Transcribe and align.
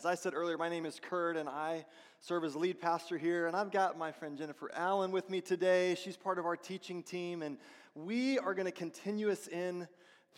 as 0.00 0.06
I 0.06 0.14
said 0.14 0.32
earlier, 0.32 0.56
my 0.56 0.70
name 0.70 0.86
is 0.86 0.98
Kurt, 0.98 1.36
and 1.36 1.46
I 1.46 1.84
serve 2.20 2.42
as 2.44 2.56
lead 2.56 2.80
pastor 2.80 3.18
here. 3.18 3.48
And 3.48 3.54
I've 3.54 3.70
got 3.70 3.98
my 3.98 4.10
friend 4.10 4.38
Jennifer 4.38 4.70
Allen 4.72 5.12
with 5.12 5.28
me 5.28 5.42
today. 5.42 5.94
She's 5.94 6.16
part 6.16 6.38
of 6.38 6.46
our 6.46 6.56
teaching 6.56 7.02
team, 7.02 7.42
and 7.42 7.58
we 7.94 8.38
are 8.38 8.54
going 8.54 8.64
to 8.64 8.72
continue 8.72 9.30
us 9.30 9.46
in 9.46 9.86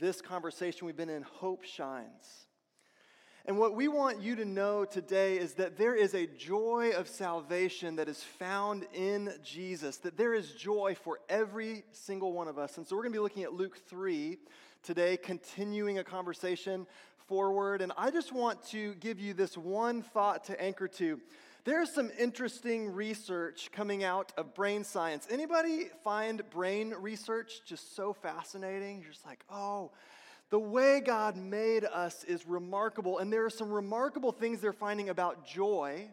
this 0.00 0.20
conversation 0.20 0.84
we've 0.84 0.96
been 0.96 1.08
in 1.08 1.22
Hope 1.22 1.62
Shines. 1.62 2.46
And 3.46 3.56
what 3.56 3.76
we 3.76 3.86
want 3.86 4.20
you 4.20 4.34
to 4.34 4.44
know 4.44 4.84
today 4.84 5.38
is 5.38 5.54
that 5.54 5.78
there 5.78 5.94
is 5.94 6.14
a 6.14 6.26
joy 6.26 6.90
of 6.96 7.06
salvation 7.06 7.94
that 7.96 8.08
is 8.08 8.20
found 8.20 8.84
in 8.92 9.32
Jesus, 9.44 9.98
that 9.98 10.16
there 10.16 10.34
is 10.34 10.54
joy 10.54 10.96
for 11.00 11.20
every 11.28 11.84
single 11.92 12.32
one 12.32 12.48
of 12.48 12.58
us. 12.58 12.78
And 12.78 12.88
so 12.88 12.96
we're 12.96 13.02
going 13.02 13.12
to 13.12 13.18
be 13.18 13.22
looking 13.22 13.44
at 13.44 13.52
Luke 13.52 13.78
3 13.88 14.38
today, 14.82 15.16
continuing 15.16 15.98
a 15.98 16.04
conversation 16.04 16.86
forward. 17.28 17.82
And 17.82 17.92
I 17.96 18.10
just 18.10 18.32
want 18.32 18.62
to 18.68 18.94
give 18.94 19.20
you 19.20 19.32
this 19.32 19.56
one 19.56 20.02
thought 20.02 20.44
to 20.44 20.60
anchor 20.60 20.88
to. 20.88 21.20
There's 21.64 21.94
some 21.94 22.10
interesting 22.18 22.92
research 22.92 23.70
coming 23.72 24.02
out 24.02 24.32
of 24.36 24.54
brain 24.54 24.82
science. 24.82 25.28
Anybody 25.30 25.86
find 26.02 26.42
brain 26.50 26.92
research 27.00 27.60
just 27.64 27.94
so 27.94 28.12
fascinating? 28.12 29.00
You're 29.00 29.12
just 29.12 29.24
like, 29.24 29.44
oh, 29.48 29.92
the 30.50 30.58
way 30.58 31.00
God 31.00 31.36
made 31.36 31.84
us 31.84 32.24
is 32.24 32.46
remarkable, 32.46 33.18
and 33.18 33.32
there 33.32 33.46
are 33.46 33.50
some 33.50 33.70
remarkable 33.70 34.32
things 34.32 34.60
they're 34.60 34.72
finding 34.74 35.08
about 35.08 35.46
joy 35.46 36.10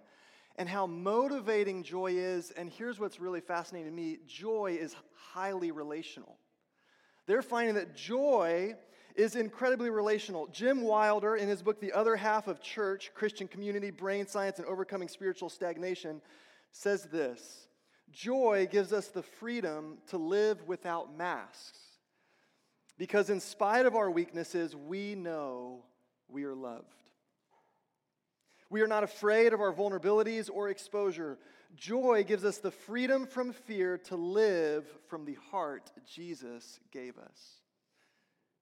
and 0.58 0.70
how 0.70 0.88
motivating 0.88 1.84
joy 1.84 2.14
is. 2.14 2.52
And 2.52 2.70
here's 2.70 3.00
what's 3.00 3.20
really 3.20 3.42
fascinating 3.42 3.92
to 3.92 3.96
me 3.96 4.20
joy 4.28 4.78
is 4.80 4.96
highly 5.34 5.72
relational. 5.72 6.39
They're 7.30 7.44
finding 7.44 7.76
that 7.76 7.96
joy 7.96 8.76
is 9.14 9.36
incredibly 9.36 9.92
relational. 9.92 10.48
Jim 10.48 10.82
Wilder, 10.82 11.36
in 11.36 11.48
his 11.48 11.62
book, 11.62 11.80
The 11.80 11.94
Other 11.94 12.16
Half 12.16 12.48
of 12.48 12.60
Church 12.60 13.12
Christian 13.14 13.48
Community, 13.48 13.92
Brain 13.92 14.26
Science, 14.26 14.58
and 14.58 14.66
Overcoming 14.66 15.08
Spiritual 15.08 15.50
Stagnation, 15.50 16.22
says 16.72 17.04
this 17.04 17.68
Joy 18.12 18.68
gives 18.72 18.94
us 18.94 19.10
the 19.10 19.22
freedom 19.22 20.00
to 20.08 20.18
live 20.18 20.68
without 20.68 21.16
masks. 21.16 21.78
Because 22.98 23.30
in 23.30 23.40
spite 23.40 23.86
of 23.86 23.96
our 23.96 24.10
weaknesses, 24.10 24.76
we 24.76 25.14
know 25.14 25.84
we 26.30 26.46
are 26.46 26.56
loved. 26.56 26.88
We 28.72 28.82
are 28.82 28.88
not 28.88 29.04
afraid 29.04 29.54
of 29.54 29.62
our 29.62 29.72
vulnerabilities 29.72 30.50
or 30.52 30.70
exposure. 30.70 31.38
Joy 31.76 32.24
gives 32.24 32.44
us 32.44 32.58
the 32.58 32.72
freedom 32.72 33.28
from 33.28 33.54
fear 33.54 33.98
to 34.06 34.16
live 34.16 34.86
from 35.08 35.26
the 35.26 35.38
heart 35.52 35.92
Jesus 36.08 36.80
gave 36.92 37.18
us. 37.18 37.62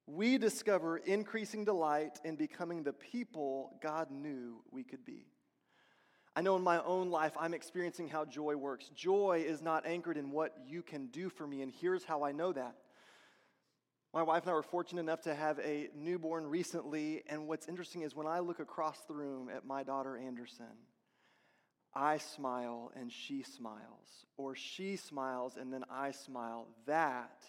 We 0.06 0.38
discover 0.38 0.98
increasing 0.98 1.66
delight 1.66 2.20
in 2.24 2.36
becoming 2.36 2.84
the 2.84 2.94
people 2.94 3.78
God 3.82 4.12
knew 4.12 4.62
we 4.72 4.84
could 4.84 5.06
be. 5.06 5.26
I 6.36 6.42
know 6.42 6.56
in 6.56 6.62
my 6.62 6.84
own 6.84 7.10
life, 7.10 7.34
I'm 7.40 7.54
experiencing 7.54 8.10
how 8.10 8.24
joy 8.24 8.56
works. 8.56 8.90
Joy 8.90 9.44
is 9.48 9.62
not 9.62 9.88
anchored 9.88 10.18
in 10.18 10.30
what 10.32 10.56
you 10.68 10.84
can 10.84 11.08
do 11.08 11.30
for 11.30 11.48
me, 11.48 11.62
and 11.62 11.72
here's 11.72 12.04
how 12.04 12.24
I 12.24 12.32
know 12.32 12.54
that. 12.54 12.76
My 14.14 14.22
wife 14.22 14.44
and 14.44 14.52
I 14.52 14.54
were 14.54 14.64
fortunate 14.64 15.02
enough 15.02 15.22
to 15.22 15.34
have 15.34 15.60
a 15.60 15.90
newborn 15.96 16.46
recently, 16.46 17.24
and 17.28 17.48
what's 17.48 17.68
interesting 17.68 18.04
is 18.04 18.16
when 18.16 18.28
I 18.28 18.40
look 18.40 18.60
across 18.60 19.00
the 19.08 19.14
room 19.14 19.50
at 19.50 19.66
my 19.66 19.84
daughter 19.84 20.16
Anderson, 20.16 20.66
I 21.98 22.20
smile 22.20 22.92
and 22.96 23.12
she 23.12 23.42
smiles, 23.42 24.26
or 24.38 24.54
she 24.56 24.96
smiles 24.96 25.58
and 25.60 25.74
then 25.74 25.84
I 25.90 26.12
smile. 26.12 26.68
That 26.86 27.42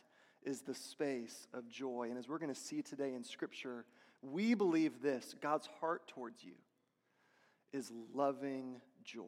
is 0.42 0.62
the 0.62 0.74
space 0.74 1.46
of 1.52 1.68
joy. 1.68 2.08
And 2.08 2.18
as 2.18 2.28
we're 2.28 2.38
going 2.38 2.54
to 2.54 2.58
see 2.58 2.80
today 2.80 3.12
in 3.12 3.22
Scripture, 3.22 3.84
we 4.22 4.54
believe 4.54 5.02
this 5.02 5.34
God's 5.42 5.68
heart 5.80 6.08
towards 6.08 6.42
you 6.42 6.54
is 7.72 7.92
loving 8.14 8.80
joy 9.04 9.22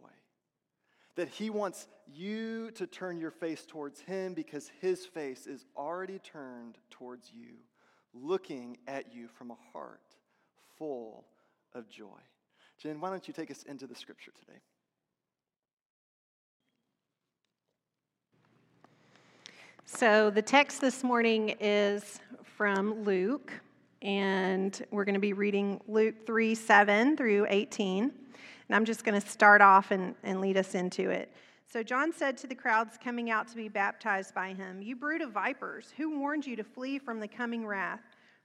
that 1.16 1.28
He 1.28 1.50
wants 1.50 1.86
you 2.10 2.70
to 2.72 2.86
turn 2.86 3.18
your 3.18 3.30
face 3.30 3.66
towards 3.66 4.00
Him 4.00 4.32
because 4.32 4.70
His 4.80 5.04
face 5.04 5.46
is 5.46 5.66
already 5.76 6.18
turned 6.18 6.78
towards 6.88 7.30
you, 7.30 7.56
looking 8.14 8.78
at 8.86 9.14
you 9.14 9.28
from 9.28 9.50
a 9.50 9.56
heart 9.72 10.00
full 10.78 11.26
of 11.74 11.90
joy. 11.90 12.20
Jen, 12.78 13.00
why 13.00 13.10
don't 13.10 13.28
you 13.28 13.34
take 13.34 13.50
us 13.50 13.64
into 13.64 13.86
the 13.86 13.94
scripture 13.94 14.32
today? 14.38 14.60
So, 19.92 20.30
the 20.30 20.40
text 20.40 20.80
this 20.80 21.02
morning 21.02 21.56
is 21.60 22.20
from 22.44 23.02
Luke, 23.02 23.52
and 24.00 24.86
we're 24.92 25.04
going 25.04 25.14
to 25.14 25.20
be 25.20 25.32
reading 25.32 25.80
Luke 25.88 26.24
3 26.26 26.54
7 26.54 27.16
through 27.16 27.46
18. 27.50 28.04
And 28.04 28.12
I'm 28.70 28.84
just 28.84 29.04
going 29.04 29.20
to 29.20 29.28
start 29.28 29.60
off 29.60 29.90
and, 29.90 30.14
and 30.22 30.40
lead 30.40 30.56
us 30.56 30.74
into 30.76 31.10
it. 31.10 31.30
So 31.66 31.82
John 31.82 32.12
said 32.12 32.38
to 32.38 32.46
the 32.46 32.54
crowds 32.54 32.98
coming 33.02 33.30
out 33.30 33.48
to 33.48 33.56
be 33.56 33.68
baptized 33.68 34.32
by 34.32 34.54
him, 34.54 34.80
You 34.80 34.94
brood 34.94 35.22
of 35.22 35.32
vipers, 35.32 35.92
who 35.96 36.18
warned 36.18 36.46
you 36.46 36.54
to 36.56 36.64
flee 36.64 36.98
from 36.98 37.18
the 37.18 37.28
coming 37.28 37.66
wrath? 37.66 38.00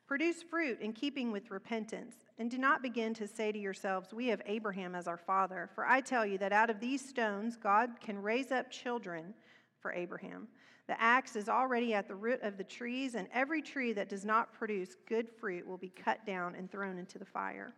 Produce 0.07 0.41
fruit 0.41 0.81
in 0.81 0.93
keeping 0.93 1.31
with 1.31 1.51
repentance, 1.51 2.15
and 2.39 2.49
do 2.49 2.57
not 2.57 2.81
begin 2.81 3.13
to 3.13 3.27
say 3.27 3.51
to 3.51 3.59
yourselves, 3.59 4.13
We 4.13 4.27
have 4.27 4.41
Abraham 4.47 4.95
as 4.95 5.07
our 5.07 5.15
father. 5.15 5.69
For 5.75 5.85
I 5.85 6.01
tell 6.01 6.25
you 6.25 6.39
that 6.39 6.51
out 6.51 6.71
of 6.71 6.81
these 6.81 7.07
stones 7.07 7.55
God 7.55 7.91
can 8.01 8.21
raise 8.21 8.51
up 8.51 8.71
children 8.71 9.35
for 9.79 9.93
Abraham. 9.93 10.47
The 10.87 11.01
axe 11.01 11.35
is 11.35 11.49
already 11.49 11.93
at 11.93 12.07
the 12.07 12.15
root 12.15 12.41
of 12.43 12.57
the 12.57 12.63
trees, 12.63 13.15
and 13.15 13.27
every 13.33 13.61
tree 13.61 13.93
that 13.93 14.09
does 14.09 14.23
not 14.23 14.53
produce 14.53 14.95
good 15.07 15.29
fruit 15.29 15.65
will 15.65 15.77
be 15.77 15.89
cut 15.89 16.25
down 16.25 16.55
and 16.55 16.71
thrown 16.71 16.99
into 16.99 17.17
the 17.17 17.25
fire. 17.25 17.73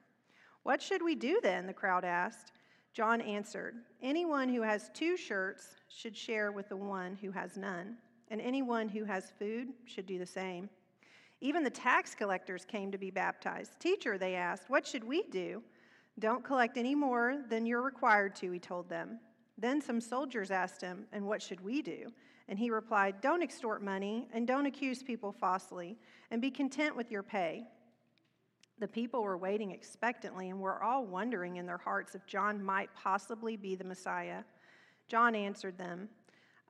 What 0.63 0.81
should 0.81 1.01
we 1.01 1.15
do 1.15 1.39
then? 1.41 1.65
The 1.65 1.73
crowd 1.73 2.03
asked. 2.03 2.51
John 2.93 3.21
answered, 3.21 3.75
Anyone 4.01 4.49
who 4.49 4.61
has 4.61 4.89
two 4.93 5.15
shirts 5.15 5.75
should 5.87 6.17
share 6.17 6.51
with 6.51 6.67
the 6.67 6.75
one 6.75 7.17
who 7.21 7.31
has 7.31 7.55
none, 7.55 7.95
and 8.29 8.41
anyone 8.41 8.89
who 8.89 9.05
has 9.05 9.31
food 9.39 9.69
should 9.85 10.05
do 10.05 10.19
the 10.19 10.25
same. 10.25 10.69
Even 11.39 11.63
the 11.63 11.69
tax 11.69 12.15
collectors 12.15 12.65
came 12.65 12.91
to 12.91 12.97
be 12.97 13.11
baptized. 13.11 13.79
Teacher, 13.79 14.17
they 14.17 14.35
asked, 14.35 14.69
What 14.69 14.85
should 14.85 15.03
we 15.03 15.23
do? 15.23 15.61
Don't 16.19 16.43
collect 16.43 16.77
any 16.77 16.95
more 16.95 17.43
than 17.47 17.65
you're 17.65 17.83
required 17.83 18.35
to, 18.37 18.51
he 18.51 18.59
told 18.59 18.89
them. 18.89 19.19
Then 19.57 19.79
some 19.79 20.01
soldiers 20.01 20.51
asked 20.51 20.81
him, 20.81 21.05
And 21.13 21.25
what 21.25 21.41
should 21.41 21.61
we 21.61 21.81
do? 21.81 22.11
And 22.49 22.57
he 22.57 22.69
replied, 22.69 23.21
Don't 23.21 23.43
extort 23.43 23.83
money, 23.83 24.27
and 24.33 24.47
don't 24.47 24.65
accuse 24.65 25.03
people 25.03 25.31
falsely, 25.31 25.97
and 26.31 26.41
be 26.41 26.51
content 26.51 26.95
with 26.95 27.11
your 27.11 27.23
pay. 27.23 27.65
The 28.79 28.87
people 28.87 29.23
were 29.23 29.37
waiting 29.37 29.71
expectantly 29.71 30.49
and 30.49 30.59
were 30.59 30.83
all 30.83 31.05
wondering 31.05 31.57
in 31.57 31.65
their 31.65 31.77
hearts 31.77 32.13
if 32.13 32.25
John 32.27 32.63
might 32.63 32.89
possibly 32.95 33.57
be 33.57 33.75
the 33.75 33.83
Messiah. 33.83 34.43
John 35.07 35.35
answered 35.35 35.77
them, 35.77 36.09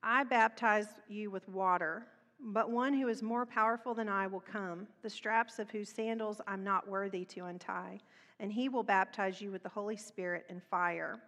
I 0.02 0.24
baptize 0.24 0.88
you 1.10 1.30
with 1.30 1.50
water, 1.50 2.06
but 2.40 2.70
one 2.70 2.94
who 2.94 3.08
is 3.08 3.22
more 3.22 3.46
powerful 3.46 3.94
than 3.94 4.08
I 4.08 4.28
will 4.28 4.40
come, 4.40 4.88
the 5.02 5.10
straps 5.10 5.60
of 5.60 5.70
whose 5.70 5.90
sandals 5.90 6.40
I'm 6.48 6.64
not 6.64 6.88
worthy 6.88 7.26
to 7.26 7.46
untie, 7.46 8.00
and 8.40 8.54
he 8.54 8.70
will 8.70 8.84
baptize 8.84 9.42
you 9.42 9.52
with 9.52 9.64
the 9.64 9.70
Holy 9.70 9.98
Spirit 9.98 10.46
and 10.50 10.64
fire. 10.64 11.20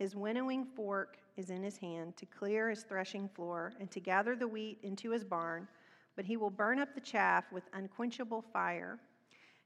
His 0.00 0.16
winnowing 0.16 0.64
fork 0.64 1.18
is 1.36 1.50
in 1.50 1.62
his 1.62 1.76
hand 1.76 2.16
to 2.16 2.24
clear 2.24 2.70
his 2.70 2.84
threshing 2.84 3.28
floor 3.28 3.74
and 3.78 3.90
to 3.90 4.00
gather 4.00 4.34
the 4.34 4.48
wheat 4.48 4.78
into 4.82 5.10
his 5.10 5.24
barn, 5.24 5.68
but 6.16 6.24
he 6.24 6.38
will 6.38 6.48
burn 6.48 6.78
up 6.78 6.94
the 6.94 7.02
chaff 7.02 7.44
with 7.52 7.64
unquenchable 7.74 8.42
fire. 8.50 8.98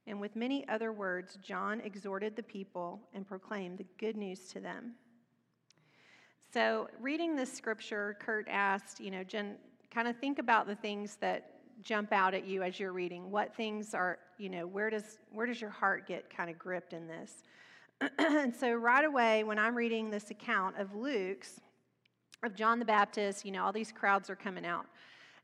And 0.09 0.21
with 0.21 0.35
many 0.35 0.67
other 0.67 0.91
words, 0.91 1.39
John 1.41 1.81
exhorted 1.83 2.35
the 2.35 2.43
people 2.43 3.01
and 3.15 3.25
proclaimed 3.25 3.79
the 3.79 3.87
good 3.97 4.17
news 4.17 4.49
to 4.49 4.59
them. 4.59 4.95
So, 6.53 6.89
reading 7.01 7.37
this 7.37 7.53
scripture, 7.53 8.17
Kurt 8.19 8.49
asked, 8.49 8.99
you 8.99 9.13
know, 9.13 9.23
Jen, 9.23 9.55
kind 9.93 10.09
of 10.09 10.17
think 10.17 10.41
about 10.41 10.67
the 10.67 10.75
things 10.75 11.15
that 11.21 11.61
jump 11.85 12.13
out 12.13 12.35
at 12.35 12.45
you 12.45 12.65
as 12.65 12.81
you're 12.81 12.93
reading. 12.93 13.31
What 13.31 13.55
things 13.55 13.95
are, 13.95 14.19
you 14.39 14.49
know, 14.49 14.67
where 14.67 14.91
does 14.91 15.19
where 15.31 15.47
does 15.47 15.61
your 15.61 15.71
heart 15.71 16.09
get 16.09 16.29
kind 16.29 16.51
of 16.51 16.59
gripped 16.59 16.93
in 16.93 17.07
this? 17.07 17.45
And 18.19 18.55
so 18.61 18.73
right 18.73 19.05
away 19.05 19.45
when 19.45 19.59
I'm 19.59 19.75
reading 19.75 20.11
this 20.11 20.31
account 20.31 20.79
of 20.79 20.95
Luke's 20.95 21.61
of 22.43 22.55
John 22.55 22.79
the 22.79 22.85
Baptist, 22.85 23.45
you 23.45 23.53
know, 23.53 23.65
all 23.65 23.73
these 23.73 23.93
crowds 23.93 24.29
are 24.29 24.37
coming 24.37 24.67
out. 24.67 24.87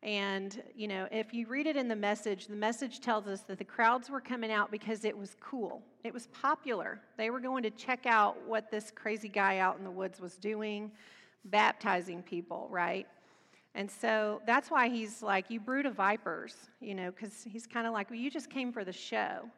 And, 0.03 0.63
you 0.75 0.89
know, 0.89 1.07
if 1.11 1.35
you 1.35 1.47
read 1.47 1.67
it 1.67 1.77
in 1.77 1.89
the 1.89 1.97
message, 1.97 2.47
the 2.47 2.57
message 2.57 3.01
tells 3.01 3.27
us 3.27 3.41
that 3.43 3.59
the 3.59 3.65
crowds 3.65 4.09
were 4.09 4.21
coming 4.21 4.51
out 4.51 4.71
because 4.71 5.05
it 5.05 5.17
was 5.17 5.37
cool. 5.41 5.83
It 6.05 6.15
was 6.15 6.27
popular. 6.29 7.01
They 7.19 7.31
were 7.31 7.41
going 7.41 7.63
to 7.65 7.71
check 7.71 8.07
out 8.07 8.37
what 8.47 8.71
this 8.71 8.91
crazy 8.95 9.29
guy 9.29 9.59
out 9.59 9.77
in 9.79 9.85
the 9.85 9.91
woods 9.91 10.21
was 10.21 10.37
doing, 10.37 10.91
baptizing 11.47 12.23
people, 12.23 12.67
right? 12.71 13.07
And 13.75 13.91
so 13.91 14.41
that's 14.47 14.71
why 14.71 14.89
he's 14.89 15.23
like, 15.23 15.51
You 15.51 15.61
brood 15.61 15.87
of 15.87 15.95
vipers, 15.95 16.55
you 16.81 16.95
know, 16.95 17.11
because 17.11 17.47
he's 17.49 17.67
kind 17.67 17.87
of 17.87 17.93
like, 17.93 18.11
Well, 18.11 18.19
you 18.19 18.31
just 18.31 18.49
came 18.49 18.73
for 18.73 18.85
the 18.85 18.93
show. 18.93 19.51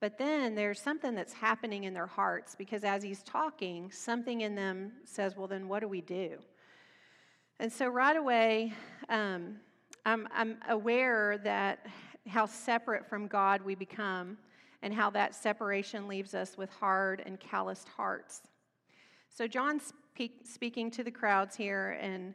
But 0.00 0.16
then 0.16 0.54
there's 0.54 0.80
something 0.80 1.14
that's 1.14 1.32
happening 1.32 1.84
in 1.84 1.92
their 1.94 2.06
hearts 2.06 2.54
because 2.54 2.84
as 2.84 3.02
he's 3.02 3.22
talking, 3.22 3.90
something 3.90 4.42
in 4.42 4.54
them 4.54 4.92
says, 5.04 5.36
Well, 5.36 5.48
then 5.48 5.68
what 5.68 5.80
do 5.80 5.88
we 5.88 6.00
do? 6.00 6.38
And 7.58 7.72
so 7.72 7.88
right 7.88 8.16
away, 8.16 8.72
um, 9.08 9.56
I'm, 10.06 10.28
I'm 10.32 10.58
aware 10.68 11.38
that 11.38 11.86
how 12.28 12.46
separate 12.46 13.06
from 13.06 13.26
God 13.26 13.62
we 13.62 13.74
become. 13.74 14.38
and 14.82 14.94
how 14.94 15.10
that 15.10 15.34
separation 15.34 16.06
leaves 16.06 16.34
us 16.34 16.56
with 16.56 16.70
hard 16.70 17.20
and 17.26 17.40
calloused 17.40 17.88
hearts. 17.88 18.42
So, 19.28 19.46
John's 19.48 19.92
speaking 20.44 20.90
to 20.92 21.02
the 21.02 21.10
crowds 21.10 21.56
here, 21.56 21.98
and 22.00 22.34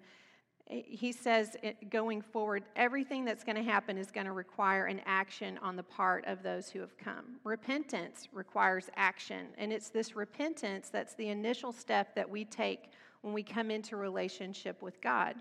Eh, 0.70 0.82
he 0.86 1.12
says 1.12 1.56
eh, 1.64 1.74
going 1.90 2.22
forward, 2.22 2.64
everything 2.76 3.26
that's 3.26 3.44
going 3.44 3.56
to 3.56 3.64
happen 3.64 3.98
is 3.98 4.12
going 4.12 4.26
to 4.26 4.32
require 4.32 4.86
an 4.86 5.02
action 5.06 5.58
on 5.62 5.76
the 5.76 5.84
part 5.84 6.26
of 6.26 6.44
those 6.44 6.70
who 6.70 6.80
have 6.80 6.98
come. 6.98 7.38
Repentance 7.44 8.28
requires 8.32 8.90
action, 8.96 9.48
and 9.58 9.74
it's 9.74 9.90
this 9.90 10.16
repentance 10.16 10.90
that's 10.90 11.16
the 11.16 11.30
initial 11.30 11.72
step 11.72 12.16
that 12.16 12.30
we 12.30 12.46
take 12.46 12.92
when 13.22 13.34
we 13.34 13.44
come 13.44 13.72
into 13.72 13.98
relationship 13.98 14.82
with 14.82 15.00
God. 15.02 15.36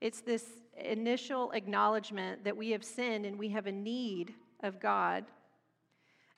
It's 0.00 0.20
this 0.20 0.44
initial 0.76 1.52
acknowledgement 1.52 2.42
that 2.44 2.56
we 2.56 2.70
have 2.70 2.82
sinned 2.82 3.24
and 3.26 3.38
we 3.38 3.48
have 3.50 3.66
a 3.66 3.72
need 3.72 4.34
of 4.62 4.80
God. 4.80 5.24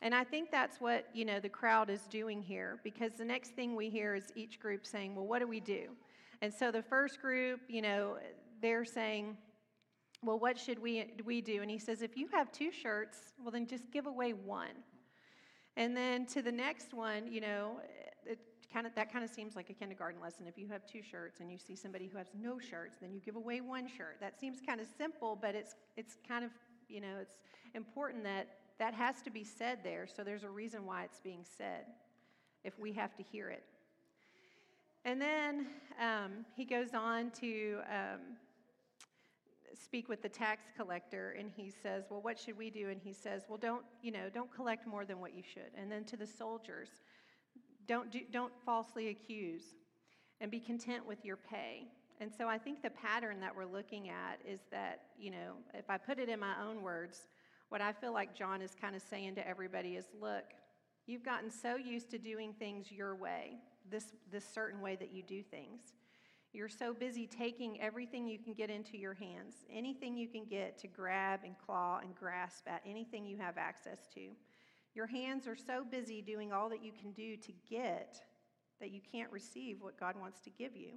And 0.02 0.14
I 0.14 0.24
think 0.24 0.50
that's 0.50 0.80
what, 0.80 1.08
you 1.14 1.24
know, 1.24 1.40
the 1.40 1.48
crowd 1.48 1.88
is 1.88 2.02
doing 2.08 2.42
here 2.42 2.78
because 2.84 3.12
the 3.12 3.24
next 3.24 3.52
thing 3.52 3.74
we 3.74 3.88
hear 3.88 4.14
is 4.14 4.32
each 4.34 4.60
group 4.60 4.84
saying, 4.84 5.14
"Well, 5.14 5.26
what 5.26 5.38
do 5.38 5.46
we 5.46 5.60
do?" 5.60 5.96
And 6.42 6.52
so 6.52 6.70
the 6.70 6.82
first 6.82 7.20
group, 7.20 7.60
you 7.68 7.82
know, 7.82 8.16
they're 8.60 8.84
saying, 8.84 9.36
well, 10.22 10.38
what 10.38 10.58
should 10.58 10.78
we, 10.78 11.12
we 11.24 11.40
do? 11.40 11.60
And 11.62 11.70
he 11.70 11.78
says, 11.78 12.02
if 12.02 12.16
you 12.16 12.28
have 12.32 12.50
two 12.50 12.72
shirts, 12.72 13.18
well, 13.42 13.50
then 13.50 13.66
just 13.66 13.90
give 13.92 14.06
away 14.06 14.32
one. 14.32 14.82
And 15.76 15.96
then 15.96 16.26
to 16.26 16.42
the 16.42 16.52
next 16.52 16.94
one, 16.94 17.30
you 17.30 17.40
know, 17.40 17.80
it 18.26 18.38
kind 18.72 18.86
of, 18.86 18.94
that 18.94 19.12
kind 19.12 19.24
of 19.24 19.30
seems 19.30 19.56
like 19.56 19.70
a 19.70 19.74
kindergarten 19.74 20.20
lesson. 20.20 20.46
If 20.46 20.56
you 20.56 20.68
have 20.68 20.86
two 20.86 21.02
shirts 21.02 21.40
and 21.40 21.50
you 21.50 21.58
see 21.58 21.76
somebody 21.76 22.06
who 22.06 22.16
has 22.18 22.28
no 22.38 22.58
shirts, 22.58 22.96
then 23.00 23.12
you 23.12 23.20
give 23.20 23.36
away 23.36 23.60
one 23.60 23.88
shirt. 23.88 24.16
That 24.20 24.38
seems 24.38 24.58
kind 24.64 24.80
of 24.80 24.86
simple, 24.96 25.36
but 25.40 25.54
it's, 25.54 25.74
it's 25.96 26.16
kind 26.26 26.44
of, 26.44 26.50
you 26.88 27.00
know, 27.00 27.18
it's 27.20 27.36
important 27.74 28.24
that 28.24 28.48
that 28.78 28.94
has 28.94 29.20
to 29.22 29.30
be 29.30 29.44
said 29.44 29.78
there. 29.82 30.06
So 30.06 30.24
there's 30.24 30.44
a 30.44 30.50
reason 30.50 30.86
why 30.86 31.04
it's 31.04 31.20
being 31.20 31.44
said 31.56 31.86
if 32.64 32.78
we 32.78 32.92
have 32.92 33.14
to 33.16 33.22
hear 33.22 33.50
it. 33.50 33.64
And 35.04 35.20
then 35.20 35.66
um, 36.00 36.46
he 36.56 36.64
goes 36.64 36.94
on 36.94 37.30
to 37.32 37.78
um, 37.90 38.20
speak 39.74 40.08
with 40.08 40.22
the 40.22 40.28
tax 40.28 40.62
collector, 40.76 41.36
and 41.38 41.50
he 41.54 41.70
says, 41.70 42.04
"Well, 42.08 42.22
what 42.22 42.38
should 42.38 42.56
we 42.56 42.70
do?" 42.70 42.88
And 42.88 43.00
he 43.02 43.12
says, 43.12 43.42
"Well, 43.48 43.58
don't 43.58 43.84
you 44.02 44.12
know, 44.12 44.30
don't 44.32 44.52
collect 44.54 44.86
more 44.86 45.04
than 45.04 45.20
what 45.20 45.34
you 45.34 45.42
should." 45.42 45.70
And 45.76 45.92
then 45.92 46.04
to 46.04 46.16
the 46.16 46.26
soldiers, 46.26 46.88
don't 47.86 48.10
do, 48.10 48.20
don't 48.32 48.52
falsely 48.64 49.08
accuse, 49.08 49.74
and 50.40 50.50
be 50.50 50.58
content 50.58 51.06
with 51.06 51.22
your 51.22 51.36
pay. 51.36 51.88
And 52.20 52.32
so 52.32 52.48
I 52.48 52.56
think 52.56 52.82
the 52.82 52.90
pattern 52.90 53.40
that 53.40 53.54
we're 53.54 53.66
looking 53.66 54.08
at 54.08 54.38
is 54.48 54.60
that 54.70 55.02
you 55.18 55.30
know, 55.30 55.56
if 55.74 55.90
I 55.90 55.98
put 55.98 56.18
it 56.18 56.30
in 56.30 56.40
my 56.40 56.54
own 56.66 56.82
words, 56.82 57.26
what 57.68 57.82
I 57.82 57.92
feel 57.92 58.14
like 58.14 58.34
John 58.34 58.62
is 58.62 58.74
kind 58.80 58.96
of 58.96 59.02
saying 59.02 59.34
to 59.34 59.46
everybody 59.46 59.96
is, 59.96 60.06
"Look, 60.18 60.44
you've 61.06 61.24
gotten 61.24 61.50
so 61.50 61.76
used 61.76 62.10
to 62.12 62.18
doing 62.18 62.54
things 62.54 62.90
your 62.90 63.14
way." 63.14 63.58
This, 63.90 64.06
this 64.30 64.44
certain 64.44 64.80
way 64.80 64.96
that 64.96 65.12
you 65.12 65.22
do 65.22 65.42
things. 65.42 65.80
You're 66.52 66.68
so 66.68 66.94
busy 66.94 67.26
taking 67.26 67.80
everything 67.80 68.28
you 68.28 68.38
can 68.38 68.54
get 68.54 68.70
into 68.70 68.96
your 68.96 69.14
hands, 69.14 69.56
anything 69.72 70.16
you 70.16 70.28
can 70.28 70.44
get 70.44 70.78
to 70.78 70.86
grab 70.86 71.40
and 71.44 71.56
claw 71.58 71.98
and 72.00 72.14
grasp 72.14 72.68
at, 72.68 72.80
anything 72.86 73.26
you 73.26 73.36
have 73.38 73.58
access 73.58 74.06
to. 74.14 74.28
Your 74.94 75.08
hands 75.08 75.48
are 75.48 75.56
so 75.56 75.84
busy 75.84 76.22
doing 76.22 76.52
all 76.52 76.68
that 76.68 76.84
you 76.84 76.92
can 76.92 77.10
do 77.10 77.36
to 77.36 77.52
get 77.68 78.20
that 78.80 78.92
you 78.92 79.00
can't 79.10 79.32
receive 79.32 79.78
what 79.80 79.98
God 79.98 80.14
wants 80.20 80.40
to 80.42 80.50
give 80.50 80.76
you. 80.76 80.90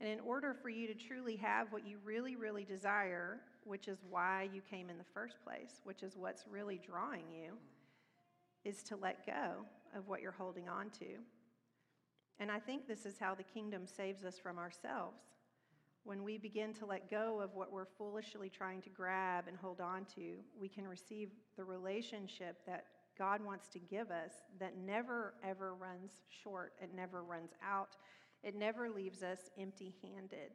And 0.00 0.08
in 0.08 0.20
order 0.20 0.54
for 0.54 0.68
you 0.68 0.86
to 0.86 0.94
truly 0.94 1.36
have 1.36 1.72
what 1.72 1.86
you 1.86 1.98
really, 2.04 2.36
really 2.36 2.64
desire, 2.64 3.40
which 3.64 3.88
is 3.88 3.98
why 4.08 4.48
you 4.52 4.62
came 4.62 4.88
in 4.88 4.98
the 4.98 5.04
first 5.12 5.42
place, 5.44 5.80
which 5.84 6.02
is 6.02 6.16
what's 6.16 6.44
really 6.48 6.78
drawing 6.78 7.24
you, 7.30 7.54
is 8.64 8.82
to 8.84 8.96
let 8.96 9.26
go 9.26 9.64
of 9.96 10.08
what 10.08 10.22
you're 10.22 10.30
holding 10.30 10.68
on 10.68 10.90
to. 10.90 11.18
And 12.40 12.50
I 12.50 12.58
think 12.58 12.88
this 12.88 13.04
is 13.04 13.18
how 13.20 13.34
the 13.34 13.42
kingdom 13.42 13.86
saves 13.86 14.24
us 14.24 14.38
from 14.38 14.58
ourselves. 14.58 15.20
When 16.04 16.24
we 16.24 16.38
begin 16.38 16.72
to 16.74 16.86
let 16.86 17.10
go 17.10 17.40
of 17.40 17.54
what 17.54 17.70
we're 17.70 17.84
foolishly 17.84 18.48
trying 18.48 18.80
to 18.82 18.88
grab 18.88 19.44
and 19.46 19.56
hold 19.58 19.82
on 19.82 20.06
to, 20.16 20.36
we 20.58 20.66
can 20.66 20.88
receive 20.88 21.28
the 21.58 21.64
relationship 21.64 22.56
that 22.66 22.86
God 23.18 23.44
wants 23.44 23.68
to 23.68 23.78
give 23.78 24.10
us 24.10 24.32
that 24.58 24.78
never, 24.78 25.34
ever 25.46 25.74
runs 25.74 26.22
short. 26.42 26.72
It 26.80 26.90
never 26.96 27.22
runs 27.22 27.50
out. 27.62 27.96
It 28.42 28.56
never 28.56 28.88
leaves 28.88 29.22
us 29.22 29.50
empty 29.60 29.94
handed. 30.02 30.52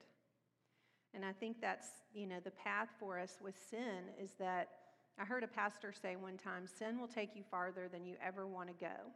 And 1.13 1.23
I 1.23 1.31
think 1.31 1.61
that's, 1.61 1.87
you 2.15 2.25
know, 2.25 2.39
the 2.43 2.51
path 2.51 2.89
for 2.99 3.19
us 3.19 3.37
with 3.39 3.55
sin 3.69 4.09
is 4.19 4.31
that 4.39 4.69
I 5.19 5.25
heard 5.25 5.43
a 5.43 5.47
pastor 5.47 5.93
say 5.93 6.15
one 6.15 6.37
time 6.37 6.65
sin 6.65 6.99
will 6.99 7.07
take 7.07 7.35
you 7.35 7.43
farther 7.49 7.87
than 7.87 8.03
you 8.03 8.15
ever 8.25 8.47
want 8.47 8.69
to 8.69 8.73
go. 8.73 9.11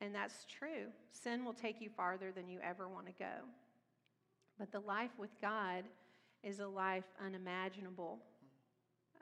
And 0.00 0.14
that's 0.14 0.44
true. 0.44 0.88
Sin 1.10 1.44
will 1.44 1.54
take 1.54 1.80
you 1.80 1.88
farther 1.88 2.30
than 2.30 2.48
you 2.48 2.58
ever 2.62 2.88
want 2.88 3.06
to 3.06 3.12
go. 3.18 3.44
But 4.58 4.72
the 4.72 4.80
life 4.80 5.10
with 5.18 5.30
God 5.40 5.84
is 6.42 6.60
a 6.60 6.66
life 6.66 7.04
unimaginable, 7.24 8.18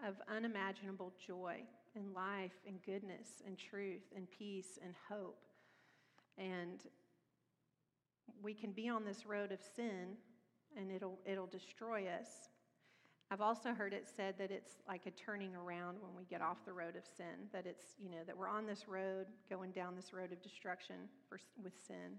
of 0.07 0.17
unimaginable 0.29 1.13
joy 1.27 1.61
and 1.97 2.13
life 2.13 2.53
and 2.67 2.83
goodness 2.85 3.43
and 3.47 3.57
truth 3.57 4.03
and 4.17 4.29
peace 4.31 4.79
and 4.83 4.95
hope. 5.09 5.39
And 6.37 6.81
we 8.43 8.53
can 8.55 8.73
be 8.73 8.89
on 8.89 9.05
this 9.05 9.27
road 9.27 9.53
of 9.53 9.61
sin 9.77 10.17
and 10.77 10.91
it'll, 10.91 11.19
it'll 11.25 11.47
destroy 11.47 12.07
us. 12.09 12.49
I've 13.31 13.41
also 13.41 13.73
heard 13.73 13.93
it 13.93 14.07
said 14.15 14.35
that 14.39 14.51
it's 14.51 14.73
like 14.87 15.07
a 15.07 15.11
turning 15.11 15.55
around 15.57 15.97
when 16.01 16.15
we 16.17 16.25
get 16.25 16.43
off 16.43 16.65
the 16.65 16.73
road 16.73 16.95
of 16.97 17.05
sin, 17.17 17.49
that 17.53 17.67
it's, 17.67 17.85
you 17.99 18.11
know, 18.11 18.23
that 18.27 18.37
we're 18.37 18.49
on 18.49 18.67
this 18.67 18.87
road, 18.87 19.27
going 19.49 19.71
down 19.73 19.97
this 19.97 20.13
road 20.13 20.31
of 20.31 20.43
destruction 20.43 20.97
for, 21.29 21.41
with 21.63 21.73
sin, 21.87 22.19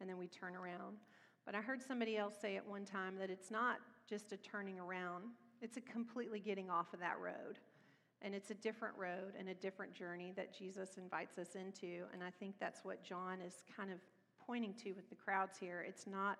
and 0.00 0.08
then 0.08 0.18
we 0.18 0.26
turn 0.26 0.56
around. 0.56 0.96
But 1.44 1.54
I 1.54 1.60
heard 1.60 1.82
somebody 1.82 2.16
else 2.16 2.34
say 2.40 2.56
at 2.56 2.66
one 2.66 2.84
time 2.84 3.16
that 3.18 3.30
it's 3.30 3.50
not 3.50 3.76
just 4.08 4.32
a 4.32 4.36
turning 4.36 4.80
around, 4.80 5.24
it's 5.62 5.76
a 5.76 5.80
completely 5.80 6.40
getting 6.40 6.70
off 6.70 6.92
of 6.92 7.00
that 7.00 7.18
road. 7.20 7.58
And 8.22 8.34
it's 8.34 8.50
a 8.50 8.54
different 8.54 8.96
road 8.96 9.34
and 9.38 9.50
a 9.50 9.54
different 9.54 9.94
journey 9.94 10.32
that 10.36 10.56
Jesus 10.56 10.96
invites 10.96 11.38
us 11.38 11.54
into. 11.54 12.04
And 12.12 12.24
I 12.24 12.30
think 12.30 12.54
that's 12.58 12.80
what 12.82 13.04
John 13.04 13.40
is 13.46 13.62
kind 13.76 13.92
of 13.92 13.98
pointing 14.44 14.74
to 14.82 14.92
with 14.92 15.08
the 15.10 15.14
crowds 15.14 15.58
here. 15.58 15.84
It's 15.86 16.06
not 16.06 16.38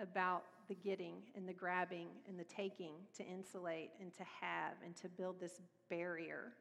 about 0.00 0.42
the 0.68 0.74
getting 0.74 1.14
and 1.34 1.48
the 1.48 1.52
grabbing 1.52 2.08
and 2.28 2.38
the 2.38 2.44
taking 2.44 2.94
to 3.16 3.24
insulate 3.26 3.90
and 4.00 4.12
to 4.14 4.22
have 4.40 4.74
and 4.84 4.96
to 4.96 5.08
build 5.08 5.40
this 5.40 5.60
barrier 5.88 6.52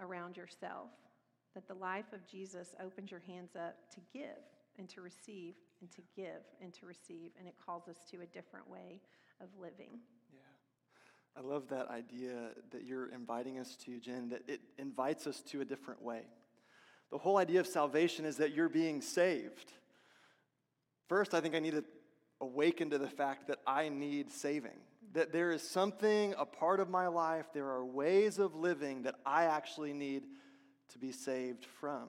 around 0.00 0.36
yourself. 0.36 0.90
That 1.54 1.68
the 1.68 1.74
life 1.74 2.12
of 2.12 2.26
Jesus 2.26 2.74
opens 2.82 3.10
your 3.10 3.22
hands 3.26 3.56
up 3.56 3.76
to 3.94 4.00
give 4.12 4.38
and 4.78 4.88
to 4.90 5.02
receive 5.02 5.54
and 5.80 5.90
to 5.90 6.02
give 6.16 6.42
and 6.62 6.72
to 6.74 6.86
receive, 6.86 7.32
and 7.38 7.46
it 7.46 7.54
calls 7.64 7.88
us 7.88 7.98
to 8.10 8.20
a 8.22 8.26
different 8.26 8.70
way 8.70 9.00
of 9.40 9.48
living. 9.60 9.98
Yeah. 10.32 10.40
I 11.36 11.46
love 11.46 11.68
that 11.68 11.88
idea 11.88 12.50
that 12.70 12.84
you're 12.84 13.10
inviting 13.10 13.58
us 13.58 13.76
to, 13.84 13.98
Jen, 13.98 14.28
that 14.30 14.42
it 14.48 14.60
invites 14.78 15.26
us 15.26 15.42
to 15.48 15.60
a 15.60 15.64
different 15.64 16.00
way. 16.00 16.22
The 17.10 17.18
whole 17.18 17.36
idea 17.36 17.60
of 17.60 17.66
salvation 17.66 18.24
is 18.24 18.36
that 18.38 18.54
you're 18.54 18.70
being 18.70 19.02
saved. 19.02 19.72
First, 21.08 21.34
I 21.34 21.40
think 21.40 21.54
I 21.54 21.58
need 21.58 21.72
to 21.72 21.84
awaken 22.42 22.90
to 22.90 22.98
the 22.98 23.08
fact 23.08 23.46
that 23.46 23.60
I 23.66 23.88
need 23.88 24.30
saving. 24.30 24.80
That 25.14 25.32
there 25.32 25.52
is 25.52 25.62
something, 25.62 26.34
a 26.38 26.44
part 26.44 26.80
of 26.80 26.90
my 26.90 27.06
life, 27.06 27.46
there 27.54 27.68
are 27.68 27.84
ways 27.84 28.38
of 28.38 28.54
living 28.54 29.02
that 29.02 29.14
I 29.24 29.44
actually 29.44 29.92
need 29.92 30.24
to 30.90 30.98
be 30.98 31.12
saved 31.12 31.64
from. 31.80 32.08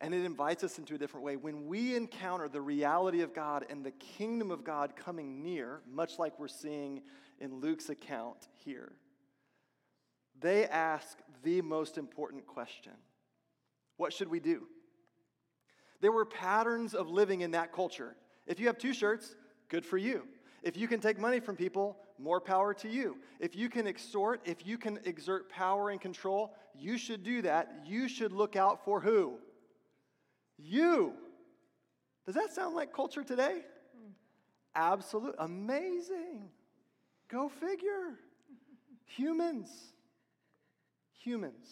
And 0.00 0.12
it 0.14 0.24
invites 0.24 0.64
us 0.64 0.78
into 0.78 0.94
a 0.94 0.98
different 0.98 1.24
way. 1.24 1.36
When 1.36 1.66
we 1.66 1.94
encounter 1.94 2.48
the 2.48 2.60
reality 2.60 3.20
of 3.20 3.34
God 3.34 3.64
and 3.68 3.84
the 3.84 3.92
kingdom 3.92 4.50
of 4.50 4.64
God 4.64 4.96
coming 4.96 5.42
near, 5.42 5.80
much 5.88 6.18
like 6.18 6.38
we're 6.38 6.48
seeing 6.48 7.02
in 7.38 7.60
Luke's 7.60 7.90
account 7.90 8.48
here, 8.64 8.92
they 10.40 10.66
ask 10.66 11.18
the 11.42 11.62
most 11.62 11.96
important 11.98 12.46
question 12.46 12.92
What 13.96 14.12
should 14.12 14.28
we 14.28 14.40
do? 14.40 14.66
There 16.00 16.12
were 16.12 16.24
patterns 16.24 16.94
of 16.94 17.08
living 17.08 17.40
in 17.40 17.52
that 17.52 17.72
culture. 17.72 18.16
If 18.46 18.60
you 18.60 18.66
have 18.66 18.78
two 18.78 18.92
shirts, 18.92 19.34
good 19.68 19.84
for 19.84 19.98
you. 19.98 20.26
If 20.62 20.76
you 20.76 20.88
can 20.88 21.00
take 21.00 21.18
money 21.18 21.40
from 21.40 21.56
people, 21.56 21.98
more 22.18 22.40
power 22.40 22.72
to 22.74 22.88
you. 22.88 23.18
If 23.40 23.54
you 23.54 23.68
can 23.68 23.86
extort, 23.86 24.40
if 24.44 24.66
you 24.66 24.78
can 24.78 24.98
exert 25.04 25.50
power 25.50 25.90
and 25.90 26.00
control, 26.00 26.54
you 26.78 26.96
should 26.96 27.22
do 27.22 27.42
that. 27.42 27.82
You 27.86 28.08
should 28.08 28.32
look 28.32 28.56
out 28.56 28.84
for 28.84 29.00
who? 29.00 29.34
You. 30.56 31.12
Does 32.26 32.34
that 32.34 32.52
sound 32.52 32.74
like 32.74 32.94
culture 32.94 33.22
today? 33.22 33.62
Absolute. 34.74 35.34
Amazing. 35.38 36.48
Go 37.28 37.48
figure. 37.48 38.18
Humans. 39.04 39.70
Humans. 41.22 41.66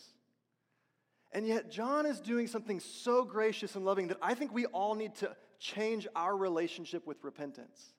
And 1.33 1.47
yet, 1.47 1.71
John 1.71 2.05
is 2.05 2.21
doing 2.21 2.47
something 2.47 2.79
so 2.79 3.25
gracious 3.25 3.75
and 3.75 3.85
loving 3.85 4.09
that 4.09 4.19
I 4.21 4.35
think 4.35 4.53
we 4.53 4.67
all 4.67 4.95
need 4.95 5.15
to 5.17 5.35
change 5.63 6.09
our 6.17 6.37
relationship 6.37 7.07
with 7.07 7.23
repentance. 7.23 7.95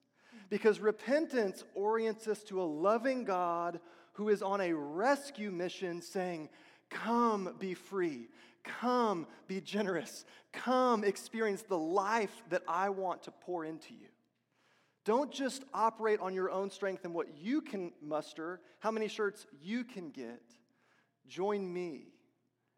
Because 0.50 0.78
repentance 0.80 1.64
orients 1.74 2.28
us 2.28 2.42
to 2.44 2.60
a 2.60 2.64
loving 2.64 3.24
God 3.24 3.80
who 4.12 4.28
is 4.28 4.42
on 4.42 4.60
a 4.60 4.72
rescue 4.72 5.50
mission 5.50 6.02
saying, 6.02 6.50
Come 6.90 7.54
be 7.58 7.74
free. 7.74 8.28
Come 8.62 9.26
be 9.46 9.60
generous. 9.60 10.24
Come 10.52 11.02
experience 11.02 11.62
the 11.62 11.78
life 11.78 12.42
that 12.50 12.62
I 12.68 12.90
want 12.90 13.22
to 13.24 13.30
pour 13.30 13.64
into 13.64 13.94
you. 13.94 14.08
Don't 15.04 15.32
just 15.32 15.64
operate 15.72 16.20
on 16.20 16.34
your 16.34 16.50
own 16.50 16.70
strength 16.70 17.04
and 17.04 17.12
what 17.12 17.36
you 17.36 17.60
can 17.60 17.92
muster, 18.00 18.60
how 18.78 18.90
many 18.90 19.08
shirts 19.08 19.46
you 19.62 19.84
can 19.84 20.10
get. 20.10 20.42
Join 21.26 21.72
me 21.72 22.12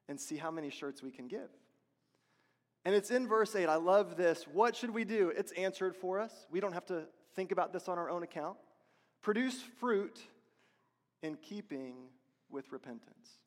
and 0.09 0.21
see 0.21 0.37
how 0.37 0.50
many 0.50 0.71
shirts 0.71 1.02
we 1.02 1.11
can 1.11 1.28
give. 1.28 1.50
And 2.87 2.95
it's 2.95 3.11
in 3.11 3.26
verse 3.26 3.57
8. 3.57 3.66
I 3.69 3.75
love 3.75 4.16
this. 4.16 4.45
What 4.45 4.76
should 4.76 4.90
we 4.90 5.05
do? 5.05 5.33
It's 5.37 5.50
answered 5.52 5.97
for 5.97 6.21
us. 6.21 6.47
We 6.52 6.61
don't 6.61 6.73
have 6.73 6.87
to 6.87 7.02
think 7.35 7.50
about 7.50 7.73
this 7.73 7.88
on 7.88 7.99
our 7.99 8.09
own 8.09 8.23
account. 8.23 8.59
Produce 9.23 9.61
fruit 9.61 10.21
in 11.21 11.35
keeping 11.35 11.97
with 12.49 12.71
repentance. 12.71 13.40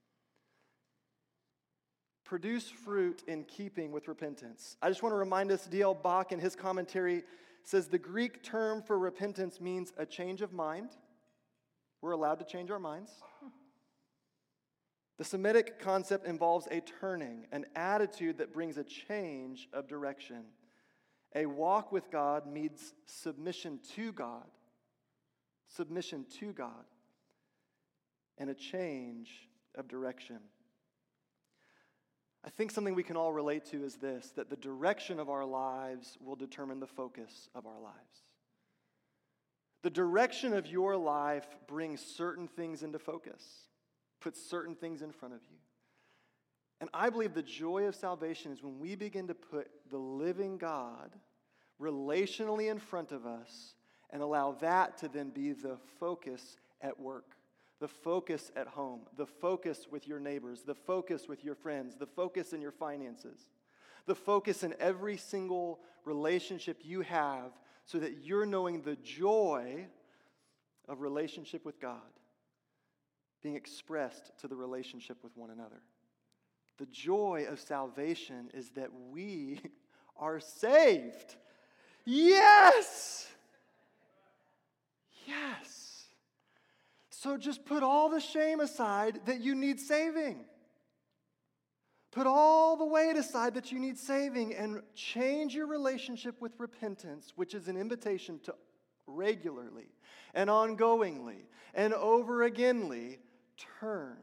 Produce 2.25 2.69
fruit 2.69 3.23
in 3.29 3.45
keeping 3.45 3.93
with 3.93 4.09
repentance. 4.09 4.75
I 4.81 4.89
just 4.89 5.03
want 5.03 5.13
to 5.13 5.17
remind 5.17 5.53
us, 5.53 5.65
D.L. 5.67 5.93
Bock 5.93 6.33
in 6.33 6.39
his 6.39 6.53
commentary 6.53 7.23
says 7.63 7.87
the 7.87 7.97
Greek 7.97 8.43
term 8.43 8.81
for 8.81 8.99
repentance 8.99 9.61
means 9.61 9.93
a 9.97 10.05
change 10.05 10.41
of 10.41 10.51
mind. 10.51 10.89
We're 12.01 12.11
allowed 12.11 12.39
to 12.39 12.45
change 12.45 12.71
our 12.71 12.79
minds. 12.79 13.11
The 15.19 15.25
Semitic 15.25 15.79
concept 15.79 16.25
involves 16.25 16.65
a 16.71 16.79
turning, 16.79 17.45
an 17.51 17.65
attitude 17.75 18.37
that 18.37 18.53
brings 18.53 18.77
a 18.77 18.85
change 18.85 19.67
of 19.73 19.85
direction. 19.85 20.45
A 21.35 21.45
walk 21.45 21.91
with 21.91 22.09
God 22.09 22.47
means 22.47 22.93
submission 23.05 23.81
to 23.95 24.13
God, 24.13 24.45
submission 25.67 26.25
to 26.39 26.53
God, 26.53 26.85
and 28.37 28.49
a 28.49 28.53
change 28.53 29.49
of 29.75 29.89
direction. 29.89 30.39
I 32.45 32.49
think 32.49 32.71
something 32.71 32.95
we 32.95 33.03
can 33.03 33.17
all 33.17 33.33
relate 33.33 33.65
to 33.71 33.83
is 33.83 33.95
this 33.95 34.31
that 34.37 34.49
the 34.49 34.55
direction 34.55 35.19
of 35.19 35.29
our 35.29 35.43
lives 35.43 36.17
will 36.21 36.37
determine 36.37 36.79
the 36.79 36.87
focus 36.87 37.49
of 37.53 37.65
our 37.67 37.81
lives. 37.81 38.23
The 39.83 39.89
direction 39.89 40.53
of 40.53 40.65
your 40.65 40.95
life 40.95 41.45
brings 41.67 41.99
certain 41.99 42.47
things 42.47 42.83
into 42.83 42.99
focus, 42.99 43.68
puts 44.19 44.41
certain 44.41 44.75
things 44.75 45.01
in 45.01 45.11
front 45.11 45.33
of 45.33 45.41
you. 45.49 45.57
And 46.81 46.89
I 46.93 47.09
believe 47.09 47.33
the 47.33 47.41
joy 47.41 47.83
of 47.83 47.95
salvation 47.95 48.51
is 48.51 48.63
when 48.63 48.79
we 48.79 48.95
begin 48.95 49.27
to 49.27 49.33
put 49.33 49.69
the 49.89 49.97
living 49.97 50.57
God 50.57 51.11
relationally 51.81 52.71
in 52.71 52.79
front 52.79 53.11
of 53.11 53.25
us 53.25 53.73
and 54.11 54.21
allow 54.21 54.53
that 54.61 54.97
to 54.99 55.07
then 55.07 55.29
be 55.29 55.51
the 55.51 55.77
focus 55.99 56.57
at 56.81 56.99
work 56.99 57.35
the 57.79 57.87
focus 57.87 58.51
at 58.55 58.67
home, 58.67 59.01
the 59.15 59.25
focus 59.25 59.87
with 59.89 60.07
your 60.07 60.19
neighbors, 60.19 60.63
the 60.63 60.75
focus 60.75 61.27
with 61.27 61.43
your 61.43 61.55
friends, 61.55 61.95
the 61.95 62.05
focus 62.05 62.51
in 62.51 62.61
your 62.61 62.71
finances, 62.71 63.49
the 64.05 64.15
focus 64.15 64.63
in 64.63 64.75
every 64.79 65.15
single 65.17 65.79
relationship 66.03 66.77
you 66.83 67.01
have 67.01 67.51
so 67.85 67.97
that 67.97 68.23
you're 68.23 68.45
knowing 68.45 68.81
the 68.81 68.97
joy 68.97 69.85
of 70.87 71.01
relationship 71.01 71.65
with 71.65 71.79
God 71.79 72.01
being 73.41 73.55
expressed 73.55 74.31
to 74.39 74.47
the 74.47 74.55
relationship 74.55 75.17
with 75.23 75.35
one 75.35 75.49
another. 75.49 75.81
The 76.77 76.85
joy 76.87 77.45
of 77.49 77.59
salvation 77.59 78.49
is 78.53 78.69
that 78.71 78.89
we 79.11 79.61
are 80.17 80.39
saved. 80.39 81.35
Yes! 82.05 83.27
Yes! 85.27 86.05
So 87.09 87.37
just 87.37 87.65
put 87.65 87.83
all 87.83 88.09
the 88.09 88.21
shame 88.21 88.61
aside 88.61 89.19
that 89.25 89.41
you 89.41 89.55
need 89.55 89.79
saving. 89.79 90.45
Put 92.11 92.25
all 92.25 92.75
the 92.75 92.85
weight 92.85 93.17
aside 93.17 93.53
that 93.53 93.71
you 93.71 93.79
need 93.79 93.97
saving 93.97 94.55
and 94.55 94.81
change 94.95 95.53
your 95.53 95.67
relationship 95.67 96.41
with 96.41 96.53
repentance, 96.57 97.33
which 97.35 97.53
is 97.53 97.67
an 97.67 97.77
invitation 97.77 98.39
to 98.45 98.55
regularly 99.05 99.89
and 100.33 100.49
ongoingly 100.49 101.43
and 101.73 101.93
over 101.93 102.43
againly 102.43 103.19
turn 103.79 104.17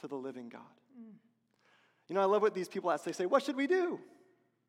to 0.00 0.08
the 0.08 0.16
living 0.16 0.48
God. 0.48 0.60
Mm. 0.98 1.14
You 2.08 2.14
know, 2.14 2.20
I 2.20 2.26
love 2.26 2.42
what 2.42 2.54
these 2.54 2.68
people 2.68 2.90
ask. 2.90 3.04
They 3.04 3.12
say, 3.12 3.26
What 3.26 3.42
should 3.42 3.56
we 3.56 3.66
do? 3.66 3.98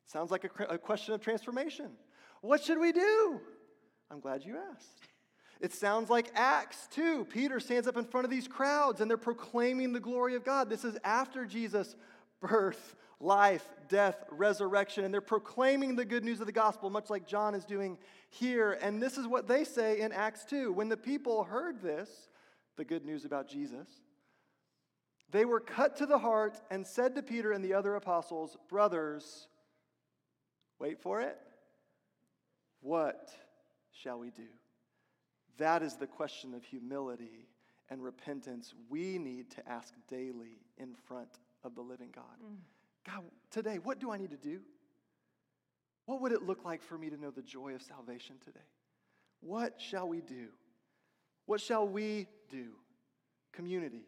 Sounds 0.06 0.32
like 0.32 0.44
a, 0.44 0.64
a 0.66 0.78
question 0.78 1.14
of 1.14 1.22
transformation. 1.22 1.92
What 2.42 2.64
should 2.64 2.80
we 2.80 2.92
do? 2.92 3.42
I'm 4.12 4.20
glad 4.20 4.46
you 4.46 4.58
asked. 4.72 5.02
It 5.62 5.74
sounds 5.74 6.10
like 6.10 6.30
Acts 6.36 6.88
2. 6.92 7.26
Peter 7.26 7.60
stands 7.60 7.88
up 7.88 7.98
in 7.98 8.06
front 8.06 8.26
of 8.26 8.32
these 8.32 8.48
crowds 8.48 9.02
and 9.02 9.10
they're 9.10 9.18
proclaiming 9.18 9.94
the 9.94 10.00
glory 10.00 10.36
of 10.36 10.44
God. 10.44 10.70
This 10.70 10.86
is 10.86 10.98
after 11.04 11.46
Jesus' 11.46 11.96
birth, 12.42 12.96
life, 13.20 13.66
death, 13.90 14.24
resurrection, 14.30 15.06
and 15.06 15.14
they're 15.14 15.22
proclaiming 15.22 15.96
the 15.96 16.06
good 16.06 16.24
news 16.24 16.40
of 16.40 16.46
the 16.46 16.52
gospel, 16.52 16.90
much 16.90 17.10
like 17.10 17.26
John 17.26 17.56
is 17.56 17.66
doing 17.66 17.98
here. 18.30 18.78
And 18.82 19.02
this 19.02 19.18
is 19.18 19.28
what 19.28 19.48
they 19.48 19.64
say 19.64 20.02
in 20.02 20.12
Acts 20.12 20.44
2. 20.46 20.74
When 20.74 20.90
the 20.90 20.98
people 20.98 21.46
heard 21.46 21.82
this, 21.82 22.30
the 22.76 22.86
good 22.86 23.06
news 23.06 23.26
about 23.26 23.48
Jesus, 23.48 23.88
they 25.32 25.46
were 25.46 25.60
cut 25.60 25.98
to 25.98 26.06
the 26.06 26.18
heart 26.18 26.60
and 26.70 26.86
said 26.86 27.16
to 27.16 27.24
Peter 27.24 27.52
and 27.52 27.64
the 27.64 27.74
other 27.74 27.96
apostles, 27.96 28.58
Brothers, 28.70 29.48
wait 30.80 31.02
for 31.02 31.22
it. 31.22 31.38
What 32.82 33.32
shall 33.92 34.20
we 34.20 34.30
do? 34.30 34.48
That 35.58 35.82
is 35.82 35.96
the 35.96 36.08
question 36.08 36.54
of 36.54 36.64
humility 36.64 37.48
and 37.90 38.04
repentance 38.04 38.74
we 38.90 39.18
need 39.18 39.52
to 39.52 39.68
ask 39.68 39.94
daily 40.08 40.60
in 40.78 40.94
front 40.94 41.40
of 41.64 41.76
the 41.76 41.82
living 41.82 42.10
God. 42.14 42.24
Mm. 42.44 42.58
God, 43.06 43.24
today, 43.52 43.80
what 43.82 44.00
do 44.00 44.12
I 44.12 44.18
need 44.18 44.32
to 44.32 44.38
do? 44.38 44.60
What 46.06 46.22
would 46.22 46.32
it 46.32 46.44
look 46.44 46.66
like 46.66 46.84
for 46.84 46.98
me 46.98 47.10
to 47.10 47.18
know 47.18 47.32
the 47.32 47.42
joy 47.42 47.74
of 47.74 47.82
salvation 47.82 48.36
today? 48.44 48.66
What 49.42 49.80
shall 49.80 50.08
we 50.08 50.22
do? 50.22 50.48
What 51.46 51.62
shall 51.62 51.88
we 51.88 52.28
do? 52.50 52.72
Community. 53.54 54.06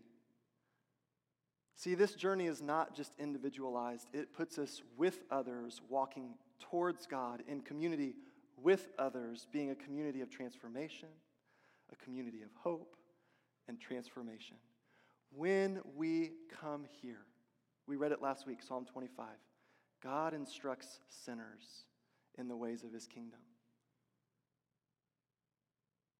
See, 1.75 1.93
this 1.93 2.13
journey 2.13 2.47
is 2.47 2.61
not 2.61 2.95
just 2.95 3.13
individualized, 3.19 4.07
it 4.13 4.33
puts 4.33 4.57
us 4.57 4.81
with 4.97 5.23
others, 5.29 5.79
walking 5.89 6.33
towards 6.59 7.05
God 7.05 7.43
in 7.47 7.61
community 7.61 8.15
with 8.61 8.87
others, 8.97 9.47
being 9.51 9.69
a 9.69 9.75
community 9.75 10.21
of 10.21 10.29
transformation 10.31 11.09
a 11.91 11.95
community 12.03 12.41
of 12.41 12.49
hope 12.61 12.95
and 13.67 13.79
transformation. 13.79 14.57
When 15.31 15.81
we 15.95 16.31
come 16.61 16.85
here, 17.01 17.25
we 17.87 17.95
read 17.95 18.11
it 18.11 18.21
last 18.21 18.47
week, 18.47 18.61
Psalm 18.61 18.85
25. 18.85 19.25
God 20.03 20.33
instructs 20.33 20.99
sinners 21.07 21.85
in 22.37 22.47
the 22.47 22.55
ways 22.55 22.83
of 22.83 22.93
his 22.93 23.07
kingdom. 23.07 23.39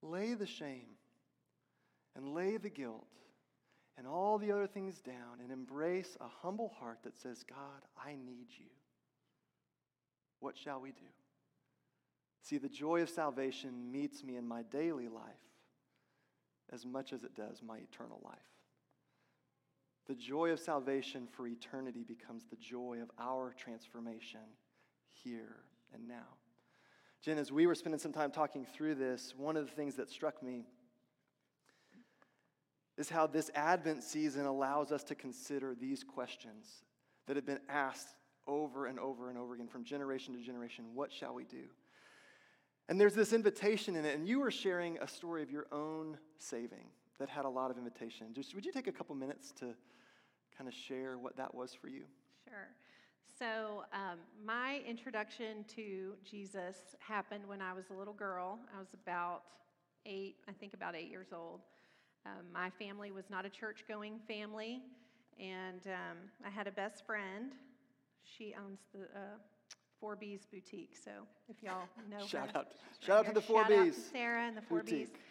Lay 0.02 0.34
the 0.34 0.46
shame 0.46 0.97
and 2.18 2.34
lay 2.34 2.58
the 2.58 2.70
guilt 2.70 3.08
and 3.98 4.06
all 4.06 4.38
the 4.38 4.52
other 4.52 4.68
things 4.68 5.00
down 5.00 5.40
and 5.42 5.52
embrace 5.52 6.18
a 6.20 6.28
humble 6.42 6.74
heart 6.80 7.00
that 7.04 7.18
says, 7.18 7.46
God, 7.48 7.88
I 8.04 8.12
need 8.12 8.48
you. 8.58 8.66
What 10.40 10.58
shall 10.58 10.82
we 10.82 10.90
do? 10.90 11.06
See, 12.42 12.58
the 12.58 12.70
joy 12.70 13.02
of 13.02 13.10
salvation 13.10 13.92
meets 13.92 14.24
me 14.24 14.36
in 14.36 14.48
my 14.48 14.64
daily 14.64 15.08
life 15.08 15.24
as 16.72 16.86
much 16.86 17.14
as 17.14 17.24
it 17.24 17.36
does 17.36 17.62
my 17.62 17.78
eternal 17.78 18.20
life. 18.24 18.36
The 20.08 20.16
joy 20.16 20.52
of 20.52 20.60
salvation 20.60 21.28
for 21.32 21.48
eternity 21.48 22.04
becomes 22.04 22.46
the 22.50 22.56
joy 22.56 23.00
of 23.02 23.12
our 23.20 23.54
transformation 23.58 24.40
here 25.12 25.58
and 25.94 26.08
now. 26.08 26.36
Jen, 27.22 27.38
as 27.38 27.52
we 27.52 27.68
were 27.68 27.76
spending 27.76 28.00
some 28.00 28.14
time 28.14 28.32
talking 28.32 28.66
through 28.74 28.96
this, 28.96 29.34
one 29.36 29.58
of 29.58 29.66
the 29.66 29.72
things 29.72 29.96
that 29.96 30.10
struck 30.10 30.42
me 30.42 30.66
is 32.98 33.10
how 33.10 33.28
this 33.28 33.52
Advent 33.54 34.04
season 34.04 34.46
allows 34.46 34.92
us 34.92 35.04
to 35.06 35.16
consider 35.16 35.76
these 35.76 36.04
questions 36.04 36.84
that 37.28 37.36
have 37.36 37.46
been 37.46 37.60
asked 37.70 38.08
over 38.48 38.88
and 38.88 39.00
over 39.00 39.30
and 39.30 39.38
over 39.38 39.54
again 39.54 39.68
from 39.68 39.84
generation 39.84 40.34
to 40.34 40.42
generation. 40.42 40.86
What 40.94 41.12
shall 41.12 41.34
we 41.34 41.44
do? 41.44 41.66
And 42.90 43.00
there's 43.00 43.14
this 43.14 43.34
invitation 43.34 43.96
in 43.96 44.06
it, 44.06 44.16
and 44.16 44.28
you 44.28 44.40
were 44.40 44.52
sharing 44.52 44.98
a 45.00 45.08
story 45.08 45.44
of 45.44 45.52
your 45.52 45.68
own 45.72 46.18
saving 46.40 46.86
that 47.20 47.28
had 47.28 47.46
a 47.46 47.50
lot 47.50 47.70
of 47.70 47.78
invitation. 47.78 48.28
Just, 48.34 48.56
would 48.56 48.66
you 48.66 48.72
take 48.72 48.88
a 48.88 48.92
couple 48.92 49.14
minutes 49.16 49.52
to 49.60 49.74
kind 50.58 50.68
of 50.68 50.74
share 50.74 51.18
what 51.18 51.36
that 51.36 51.54
was 51.54 51.74
for 51.74 51.90
you? 51.90 52.04
Sure. 52.48 52.70
So, 53.38 53.84
um, 53.94 54.20
my 54.44 54.82
introduction 54.88 55.66
to 55.76 56.14
Jesus 56.24 56.96
happened 57.00 57.46
when 57.46 57.62
I 57.62 57.74
was 57.74 57.86
a 57.92 57.94
little 57.94 58.14
girl. 58.14 58.58
I 58.76 58.80
was 58.80 58.88
about 58.94 59.42
eight, 60.06 60.38
I 60.48 60.54
think 60.54 60.74
about 60.74 60.96
eight 60.96 61.10
years 61.10 61.28
old. 61.34 61.62
Um, 62.28 62.46
my 62.54 62.70
family 62.70 63.12
was 63.12 63.30
not 63.30 63.46
a 63.46 63.50
church 63.50 63.84
going 63.88 64.20
family, 64.28 64.82
and 65.40 65.82
um, 65.88 66.18
I 66.46 66.50
had 66.50 66.68
a 66.68 66.72
best 66.72 67.06
friend. 67.06 67.54
She 68.24 68.54
owns 68.58 68.80
the 68.94 69.04
uh, 69.04 69.38
Four 70.00 70.16
B's 70.16 70.46
Boutique. 70.52 70.96
So 71.02 71.12
if 71.48 71.64
y'all 71.64 71.88
know 72.10 72.26
shout 72.28 72.52
her, 72.52 72.60
out, 72.60 72.68
shout 73.00 73.20
out 73.20 73.26
to 73.28 73.34
the 73.34 73.42
Four 73.42 73.62
shout 73.62 73.70
B's. 73.70 73.80
Out 73.80 73.94
to 73.94 74.10
Sarah 74.12 74.48
and 74.48 74.58
the 74.58 74.62
Four 74.62 74.80
Boutique. 74.84 75.14
B's. 75.14 75.22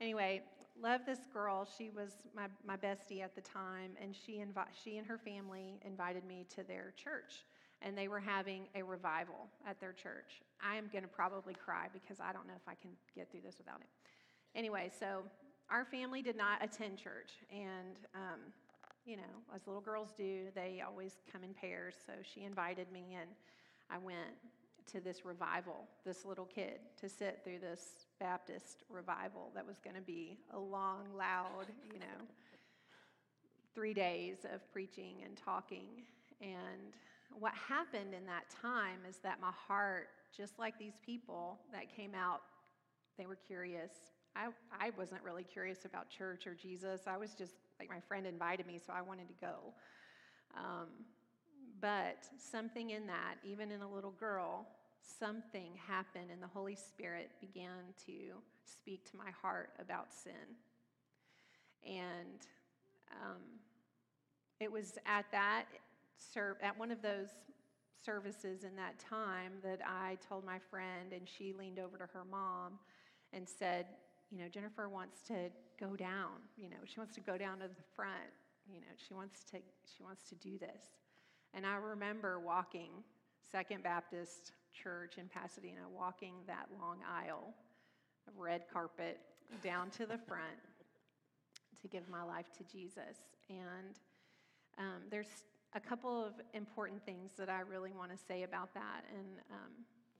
Anyway, 0.00 0.42
love 0.80 1.00
this 1.06 1.20
girl. 1.32 1.66
She 1.78 1.90
was 1.90 2.10
my, 2.36 2.46
my 2.66 2.76
bestie 2.76 3.22
at 3.22 3.34
the 3.34 3.40
time, 3.40 3.92
and 4.00 4.14
she, 4.14 4.32
invi- 4.32 4.68
she 4.84 4.98
and 4.98 5.06
her 5.06 5.18
family 5.18 5.80
invited 5.84 6.24
me 6.24 6.46
to 6.56 6.62
their 6.62 6.92
church. 7.02 7.44
And 7.80 7.96
they 7.96 8.08
were 8.08 8.20
having 8.20 8.64
a 8.74 8.82
revival 8.82 9.46
at 9.64 9.80
their 9.80 9.92
church. 9.92 10.42
I 10.60 10.76
am 10.76 10.88
going 10.92 11.04
to 11.04 11.08
probably 11.08 11.54
cry 11.54 11.86
because 11.92 12.18
I 12.20 12.32
don't 12.32 12.46
know 12.48 12.54
if 12.56 12.68
I 12.68 12.74
can 12.74 12.90
get 13.14 13.30
through 13.30 13.42
this 13.44 13.56
without 13.56 13.80
it. 13.80 13.86
Anyway, 14.58 14.90
so 14.98 15.22
our 15.70 15.84
family 15.84 16.22
did 16.22 16.36
not 16.36 16.62
attend 16.62 16.98
church. 16.98 17.32
And, 17.50 17.96
um, 18.14 18.40
you 19.04 19.16
know, 19.16 19.22
as 19.54 19.66
little 19.66 19.80
girls 19.80 20.12
do, 20.16 20.44
they 20.54 20.82
always 20.86 21.16
come 21.30 21.44
in 21.44 21.54
pairs. 21.54 21.94
So 22.06 22.12
she 22.22 22.44
invited 22.44 22.90
me, 22.92 23.16
and 23.20 23.30
I 23.90 23.98
went 23.98 24.36
to 24.92 25.00
this 25.00 25.24
revival, 25.24 25.86
this 26.04 26.24
little 26.24 26.46
kid, 26.46 26.80
to 27.00 27.08
sit 27.08 27.40
through 27.44 27.58
this 27.58 28.06
Baptist 28.18 28.84
revival 28.88 29.50
that 29.54 29.66
was 29.66 29.78
going 29.78 29.96
to 29.96 30.02
be 30.02 30.38
a 30.54 30.58
long, 30.58 31.04
loud, 31.16 31.66
you 31.92 32.00
know, 32.00 32.26
three 33.74 33.94
days 33.94 34.38
of 34.52 34.60
preaching 34.72 35.16
and 35.24 35.36
talking. 35.36 35.86
And 36.40 36.94
what 37.38 37.52
happened 37.54 38.14
in 38.14 38.24
that 38.26 38.44
time 38.50 39.00
is 39.08 39.18
that 39.18 39.40
my 39.40 39.52
heart, 39.52 40.08
just 40.36 40.58
like 40.58 40.78
these 40.78 40.98
people 41.04 41.58
that 41.72 41.94
came 41.94 42.14
out, 42.14 42.40
they 43.18 43.26
were 43.26 43.36
curious. 43.36 43.92
I, 44.36 44.48
I 44.72 44.90
wasn't 44.96 45.22
really 45.22 45.42
curious 45.42 45.84
about 45.84 46.08
church 46.08 46.46
or 46.46 46.54
Jesus. 46.54 47.02
I 47.06 47.16
was 47.16 47.34
just 47.34 47.54
like 47.78 47.88
my 47.88 48.00
friend 48.00 48.26
invited 48.26 48.66
me, 48.66 48.80
so 48.84 48.92
I 48.92 49.02
wanted 49.02 49.28
to 49.28 49.34
go. 49.40 49.72
Um, 50.56 50.88
but 51.80 52.26
something 52.38 52.90
in 52.90 53.06
that, 53.06 53.36
even 53.44 53.70
in 53.70 53.82
a 53.82 53.88
little 53.88 54.12
girl, 54.12 54.66
something 55.18 55.72
happened, 55.86 56.30
and 56.32 56.42
the 56.42 56.48
Holy 56.48 56.74
Spirit 56.74 57.30
began 57.40 57.94
to 58.06 58.12
speak 58.64 59.08
to 59.10 59.16
my 59.16 59.30
heart 59.42 59.70
about 59.80 60.12
sin. 60.12 60.32
And 61.86 62.46
um, 63.12 63.42
it 64.60 64.70
was 64.70 64.98
at 65.06 65.26
that 65.32 65.64
at 66.62 66.78
one 66.78 66.90
of 66.90 67.00
those 67.00 67.28
services 68.04 68.64
in 68.64 68.76
that 68.76 68.98
time 68.98 69.52
that 69.62 69.80
I 69.86 70.18
told 70.28 70.44
my 70.44 70.58
friend, 70.70 71.12
and 71.12 71.28
she 71.28 71.52
leaned 71.52 71.78
over 71.78 71.96
to 71.96 72.06
her 72.06 72.24
mom 72.30 72.78
and 73.32 73.48
said, 73.48 73.86
"You 74.30 74.38
know, 74.38 74.48
Jennifer 74.48 74.88
wants 74.88 75.22
to 75.28 75.50
go 75.78 75.96
down. 75.96 76.42
You 76.56 76.70
know, 76.70 76.76
she 76.84 77.00
wants 77.00 77.14
to 77.14 77.20
go 77.20 77.38
down 77.38 77.58
to 77.58 77.68
the 77.68 77.82
front. 77.94 78.32
You 78.70 78.80
know, 78.80 78.94
she 78.96 79.14
wants 79.14 79.44
to 79.52 79.58
she 79.58 80.02
wants 80.02 80.28
to 80.28 80.34
do 80.36 80.58
this." 80.58 80.98
And 81.54 81.66
I 81.66 81.76
remember 81.76 82.38
walking 82.40 82.90
Second 83.50 83.82
Baptist 83.82 84.52
Church 84.72 85.16
in 85.18 85.28
Pasadena, 85.28 85.80
walking 85.90 86.34
that 86.46 86.66
long 86.78 86.98
aisle 87.08 87.54
of 88.26 88.38
red 88.38 88.62
carpet 88.72 89.18
down 89.62 89.90
to 89.90 90.06
the 90.06 90.18
front 90.18 90.58
to 91.80 91.88
give 91.88 92.08
my 92.08 92.22
life 92.22 92.46
to 92.58 92.64
Jesus. 92.64 93.16
And 93.48 93.96
um, 94.78 95.02
there's 95.10 95.44
a 95.74 95.80
couple 95.80 96.24
of 96.24 96.34
important 96.54 97.04
things 97.04 97.32
that 97.38 97.48
I 97.48 97.60
really 97.60 97.92
want 97.92 98.10
to 98.10 98.18
say 98.28 98.42
about 98.42 98.74
that. 98.74 99.04
And 99.16 99.28
um, 99.50 99.72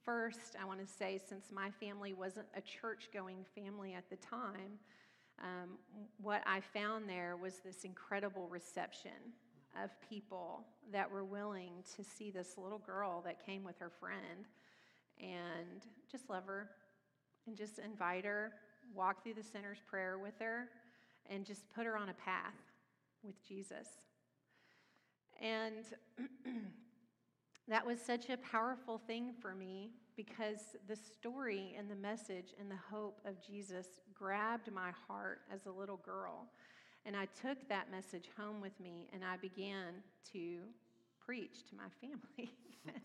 first, 0.04 0.56
I 0.60 0.64
want 0.64 0.80
to 0.80 0.86
say 0.86 1.20
since 1.28 1.46
my 1.52 1.70
family 1.70 2.12
wasn't 2.12 2.46
a 2.56 2.60
church 2.60 3.08
going 3.12 3.44
family 3.54 3.94
at 3.94 4.08
the 4.10 4.16
time, 4.16 4.78
um, 5.40 5.78
what 6.20 6.42
I 6.46 6.60
found 6.60 7.08
there 7.08 7.36
was 7.36 7.58
this 7.64 7.84
incredible 7.84 8.48
reception 8.48 9.12
of 9.82 9.90
people 10.08 10.64
that 10.92 11.10
were 11.10 11.24
willing 11.24 11.84
to 11.96 12.02
see 12.02 12.30
this 12.30 12.56
little 12.56 12.78
girl 12.78 13.22
that 13.24 13.44
came 13.44 13.62
with 13.62 13.78
her 13.78 13.90
friend 14.00 14.46
and 15.20 15.86
just 16.10 16.28
love 16.28 16.44
her 16.46 16.70
and 17.46 17.56
just 17.56 17.78
invite 17.78 18.24
her, 18.24 18.52
walk 18.94 19.22
through 19.22 19.34
the 19.34 19.42
sinner's 19.42 19.78
prayer 19.88 20.18
with 20.18 20.34
her, 20.40 20.68
and 21.30 21.44
just 21.44 21.62
put 21.74 21.86
her 21.86 21.96
on 21.96 22.08
a 22.08 22.14
path 22.14 22.54
with 23.22 23.46
Jesus. 23.46 23.88
And 25.40 25.84
that 27.68 27.84
was 27.84 28.00
such 28.00 28.30
a 28.30 28.36
powerful 28.38 29.00
thing 29.06 29.32
for 29.40 29.54
me 29.54 29.90
because 30.16 30.74
the 30.88 30.96
story 30.96 31.74
and 31.78 31.90
the 31.90 31.96
message 31.96 32.54
and 32.58 32.70
the 32.70 32.78
hope 32.90 33.20
of 33.26 33.34
Jesus 33.46 33.86
grabbed 34.14 34.72
my 34.72 34.90
heart 35.06 35.40
as 35.52 35.66
a 35.66 35.70
little 35.70 35.98
girl. 35.98 36.46
And 37.04 37.14
I 37.14 37.26
took 37.40 37.68
that 37.68 37.90
message 37.90 38.30
home 38.38 38.60
with 38.60 38.78
me 38.80 39.08
and 39.12 39.22
I 39.22 39.36
began 39.36 39.94
to 40.32 40.60
preach 41.24 41.64
to 41.68 41.76
my 41.76 41.88
family. 42.00 42.52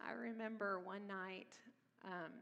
I 0.00 0.12
remember 0.12 0.80
one 0.80 1.06
night, 1.06 1.54
um, 2.04 2.32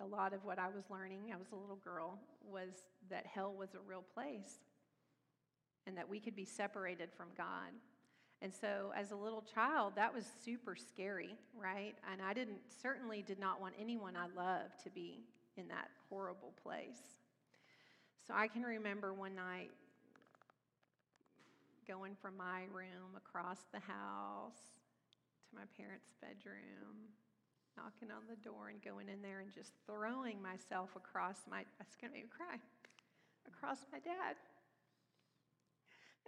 a 0.00 0.06
lot 0.06 0.34
of 0.34 0.44
what 0.44 0.58
I 0.58 0.68
was 0.68 0.84
learning, 0.90 1.32
I 1.32 1.36
was 1.36 1.52
a 1.52 1.56
little 1.56 1.80
girl, 1.82 2.18
was 2.46 2.68
that 3.08 3.26
hell 3.26 3.54
was 3.58 3.70
a 3.74 3.80
real 3.88 4.04
place 4.14 4.58
and 5.86 5.96
that 5.96 6.08
we 6.08 6.20
could 6.20 6.36
be 6.36 6.44
separated 6.44 7.10
from 7.16 7.28
God. 7.36 7.72
And 8.42 8.52
so, 8.52 8.92
as 8.94 9.12
a 9.12 9.16
little 9.16 9.42
child, 9.54 9.94
that 9.96 10.14
was 10.14 10.24
super 10.44 10.76
scary, 10.76 11.36
right? 11.58 11.94
And 12.12 12.20
I 12.20 12.34
didn't, 12.34 12.60
certainly 12.82 13.24
did 13.26 13.38
not 13.38 13.60
want 13.60 13.74
anyone 13.80 14.14
I 14.14 14.26
loved 14.36 14.82
to 14.84 14.90
be 14.90 15.24
in 15.56 15.68
that 15.68 15.88
horrible 16.10 16.52
place. 16.62 17.16
So, 18.26 18.34
I 18.36 18.48
can 18.48 18.62
remember 18.62 19.14
one 19.14 19.34
night 19.34 19.70
going 21.88 22.14
from 22.20 22.36
my 22.36 22.68
room 22.74 23.16
across 23.16 23.60
the 23.72 23.80
house 23.80 24.76
to 25.48 25.56
my 25.56 25.64
parents' 25.78 26.12
bedroom, 26.20 27.08
knocking 27.76 28.10
on 28.10 28.28
the 28.28 28.36
door 28.44 28.68
and 28.68 28.82
going 28.82 29.08
in 29.08 29.22
there 29.22 29.40
and 29.40 29.50
just 29.54 29.72
throwing 29.86 30.42
myself 30.42 30.90
across 30.94 31.46
my, 31.48 31.64
that's 31.78 31.96
going 31.96 32.12
to 32.12 32.18
make 32.18 32.24
me 32.24 32.30
cry, 32.36 32.60
across 33.48 33.86
my 33.92 33.98
dad 33.98 34.36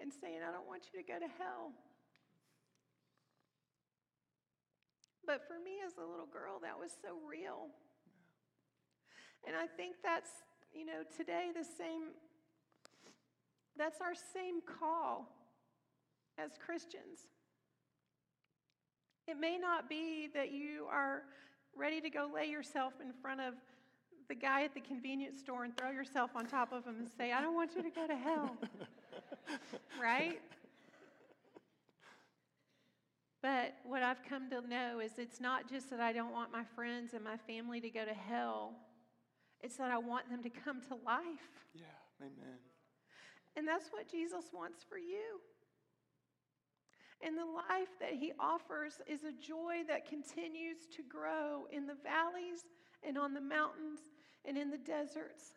and 0.01 0.13
saying, 0.13 0.41
I 0.47 0.53
don't 0.53 0.67
want 0.67 0.83
you 0.93 1.03
to 1.03 1.07
go 1.07 1.19
to 1.19 1.27
hell. 1.39 1.75
But 5.29 5.47
for 5.47 5.61
me 5.63 5.77
as 5.87 5.93
a 5.99 6.11
little 6.11 6.27
girl, 6.27 6.59
that 6.63 6.79
was 6.81 6.91
so 7.03 7.19
real. 7.29 7.69
And 9.47 9.55
I 9.55 9.67
think 9.67 9.97
that's, 10.03 10.31
you 10.73 10.87
know, 10.87 11.05
today 11.15 11.51
the 11.55 11.65
same, 11.65 12.17
that's 13.77 14.01
our 14.01 14.15
same 14.33 14.63
call 14.63 15.29
as 16.39 16.53
Christians. 16.65 17.29
It 19.27 19.39
may 19.39 19.59
not 19.59 19.87
be 19.87 20.31
that 20.33 20.51
you 20.51 20.87
are 20.91 21.25
ready 21.77 22.01
to 22.01 22.09
go 22.09 22.31
lay 22.35 22.47
yourself 22.47 22.95
in 23.05 23.13
front 23.13 23.43
of 23.43 23.53
the 24.31 24.35
guy 24.35 24.63
at 24.63 24.73
the 24.73 24.81
convenience 24.81 25.41
store 25.41 25.65
and 25.65 25.77
throw 25.77 25.91
yourself 25.91 26.31
on 26.37 26.47
top 26.47 26.73
of 26.73 26.87
him 26.87 26.97
and 27.01 27.09
say, 27.19 27.33
I 27.33 27.43
don't 27.43 27.55
want 27.55 27.77
you 27.77 27.83
to 27.83 27.91
go 27.91 28.07
to 28.07 28.17
hell. 28.17 28.57
right? 30.01 30.41
But 33.43 33.75
what 33.85 34.03
I've 34.03 34.23
come 34.29 34.51
to 34.51 34.67
know 34.67 35.01
is 35.01 35.13
it's 35.19 35.41
not 35.41 35.69
just 35.69 35.91
that 35.91 36.01
I 36.01 36.13
don't 36.13 36.33
want 36.33 36.53
my 36.53 36.65
friends 36.75 37.15
and 37.15 37.23
my 37.23 37.37
family 37.37 37.81
to 37.81 37.91
go 37.91 38.05
to 38.05 38.15
hell, 38.15 38.75
it's 39.61 39.77
that 39.77 39.91
I 39.91 39.99
want 39.99 40.31
them 40.31 40.43
to 40.43 40.51
come 40.51 40.81
to 40.89 40.95
life. 40.95 41.67
Yeah, 41.75 41.85
amen. 42.21 42.59
And 43.57 43.67
that's 43.67 43.89
what 43.91 44.11
Jesus 44.11 44.47
wants 44.53 44.85
for 44.89 44.99
you. 44.99 45.41
And 47.21 47.37
the 47.37 47.45
life 47.45 47.89
that 48.01 48.13
he 48.13 48.33
offers 48.39 49.01
is 49.09 49.25
a 49.25 49.33
joy 49.33 49.83
that 49.89 50.09
continues 50.09 50.87
to 50.97 51.03
grow 51.03 51.67
in 51.73 51.87
the 51.87 51.97
valleys 52.05 52.65
and 53.07 53.19
on 53.19 53.35
the 53.35 53.41
mountains 53.41 54.01
and 54.45 54.57
in 54.57 54.71
the 54.71 54.79
deserts. 54.79 55.55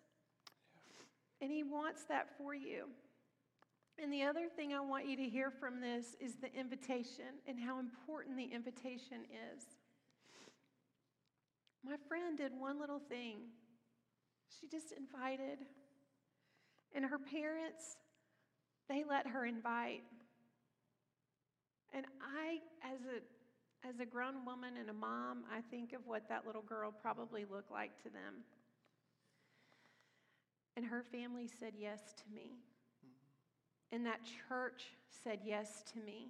And 1.40 1.52
he 1.52 1.64
wants 1.64 2.04
that 2.06 2.28
for 2.38 2.56
you. 2.56 2.86
And 4.02 4.12
the 4.12 4.24
other 4.24 4.48
thing 4.56 4.74
I 4.74 4.82
want 4.82 5.08
you 5.08 5.16
to 5.16 5.30
hear 5.30 5.52
from 5.52 5.80
this 5.80 6.16
is 6.20 6.34
the 6.42 6.52
invitation 6.60 7.38
and 7.48 7.60
how 7.60 7.80
important 7.80 8.36
the 8.36 8.50
invitation 8.52 9.20
is. 9.54 9.64
My 11.86 11.98
friend 12.08 12.36
did 12.36 12.52
one 12.58 12.80
little 12.80 13.00
thing. 13.00 13.38
She 14.60 14.68
just 14.68 14.92
invited. 14.92 15.60
And 16.96 17.06
her 17.06 17.20
parents, 17.20 17.98
they 18.90 19.04
let 19.08 19.28
her 19.28 19.46
invite. 19.46 20.02
And 21.94 22.06
I, 22.22 22.58
as 22.84 23.02
a, 23.02 23.88
as 23.88 24.00
a 24.00 24.06
grown 24.06 24.46
woman 24.46 24.78
and 24.80 24.90
a 24.90 24.94
mom, 24.94 25.44
I 25.52 25.62
think 25.70 25.94
of 25.94 26.02
what 26.08 26.28
that 26.28 26.48
little 26.48 26.64
girl 26.64 26.92
probably 26.92 27.46
looked 27.46 27.72
like 27.72 28.02
to 28.04 28.10
them. 28.10 28.44
And 30.76 30.86
her 30.86 31.04
family 31.04 31.48
said 31.48 31.74
yes 31.78 32.00
to 32.18 32.36
me. 32.36 32.62
And 33.92 34.06
that 34.06 34.22
church 34.48 34.84
said 35.24 35.40
yes 35.46 35.84
to 35.94 36.00
me. 36.00 36.30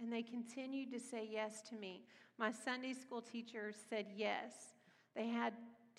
And 0.00 0.12
they 0.12 0.22
continued 0.22 0.90
to 0.92 0.98
say 0.98 1.28
yes 1.30 1.60
to 1.68 1.74
me. 1.74 2.02
My 2.38 2.50
Sunday 2.52 2.94
school 2.94 3.20
teachers 3.20 3.76
said 3.90 4.06
yes. 4.16 4.72
They 5.14 5.26
had 5.28 5.52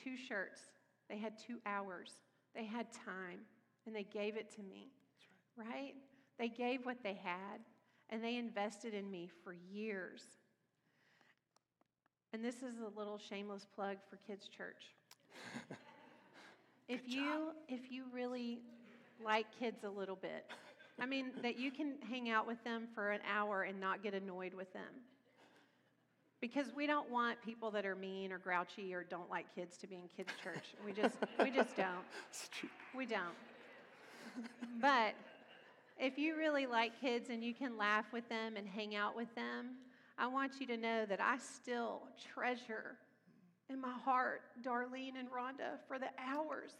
two 0.03 0.17
shirts, 0.17 0.61
they 1.09 1.17
had 1.17 1.33
two 1.37 1.57
hours, 1.65 2.13
they 2.55 2.65
had 2.65 2.87
time, 2.91 3.41
and 3.85 3.95
they 3.95 4.03
gave 4.03 4.37
it 4.37 4.49
to 4.55 4.63
me. 4.63 4.89
Right. 5.55 5.67
right? 5.67 5.93
They 6.39 6.49
gave 6.49 6.85
what 6.85 7.03
they 7.03 7.13
had, 7.13 7.59
and 8.09 8.23
they 8.23 8.37
invested 8.37 8.93
in 8.93 9.11
me 9.11 9.29
for 9.43 9.53
years. 9.71 10.23
And 12.33 12.43
this 12.43 12.57
is 12.63 12.79
a 12.79 12.97
little 12.97 13.17
shameless 13.17 13.67
plug 13.75 13.97
for 14.09 14.15
Kids 14.25 14.47
Church. 14.47 14.95
if 16.87 17.01
you 17.07 17.51
if 17.67 17.91
you 17.91 18.05
really 18.13 18.61
like 19.23 19.45
kids 19.59 19.83
a 19.83 19.89
little 19.89 20.15
bit, 20.15 20.45
I 20.99 21.05
mean 21.05 21.31
that 21.41 21.57
you 21.57 21.71
can 21.71 21.95
hang 22.09 22.29
out 22.29 22.45
with 22.45 22.63
them 22.63 22.87
for 22.93 23.11
an 23.11 23.21
hour 23.31 23.63
and 23.63 23.79
not 23.79 24.03
get 24.03 24.13
annoyed 24.13 24.53
with 24.53 24.71
them. 24.73 25.01
Because 26.39 26.67
we 26.75 26.87
don't 26.87 27.09
want 27.09 27.41
people 27.43 27.69
that 27.71 27.85
are 27.85 27.95
mean 27.95 28.31
or 28.31 28.39
grouchy 28.39 28.93
or 28.93 29.03
don't 29.03 29.29
like 29.29 29.45
kids 29.53 29.77
to 29.77 29.87
be 29.87 29.95
in 29.95 30.09
kids' 30.15 30.33
church. 30.43 30.73
We 30.83 30.91
just 30.91 31.17
we 31.39 31.51
just 31.51 31.75
don't. 31.75 32.05
We 32.95 33.05
don't. 33.05 33.35
But 34.81 35.13
if 35.97 36.17
you 36.17 36.35
really 36.35 36.65
like 36.65 36.99
kids 36.99 37.29
and 37.29 37.43
you 37.43 37.53
can 37.53 37.77
laugh 37.77 38.05
with 38.11 38.27
them 38.27 38.57
and 38.57 38.67
hang 38.67 38.95
out 38.95 39.15
with 39.15 39.33
them, 39.35 39.75
I 40.17 40.27
want 40.27 40.53
you 40.59 40.67
to 40.67 40.77
know 40.77 41.05
that 41.05 41.21
I 41.21 41.37
still 41.37 42.01
treasure 42.33 42.97
in 43.69 43.79
my 43.79 43.93
heart 44.03 44.41
Darlene 44.63 45.17
and 45.17 45.29
Rhonda 45.29 45.79
for 45.87 45.97
the 45.97 46.09
hours 46.19 46.73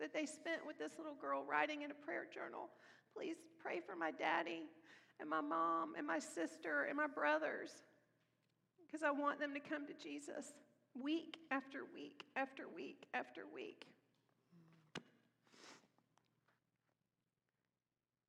that 0.00 0.12
they 0.12 0.26
spent 0.26 0.66
with 0.66 0.78
this 0.78 0.92
little 0.98 1.14
girl 1.14 1.44
writing 1.48 1.82
in 1.82 1.90
a 1.90 1.94
prayer 1.94 2.26
journal. 2.32 2.68
Please 3.14 3.36
pray 3.62 3.80
for 3.84 3.94
my 3.94 4.10
daddy 4.10 4.64
and 5.20 5.28
my 5.28 5.40
mom 5.40 5.94
and 5.96 6.06
my 6.06 6.18
sister 6.18 6.84
and 6.88 6.96
my 6.96 7.06
brothers 7.06 7.70
because 8.90 9.04
I 9.04 9.10
want 9.10 9.38
them 9.38 9.54
to 9.54 9.60
come 9.60 9.86
to 9.86 9.92
Jesus 10.02 10.54
week 11.00 11.36
after 11.50 11.80
week 11.94 12.24
after 12.34 12.64
week 12.74 13.06
after 13.14 13.42
week. 13.54 13.86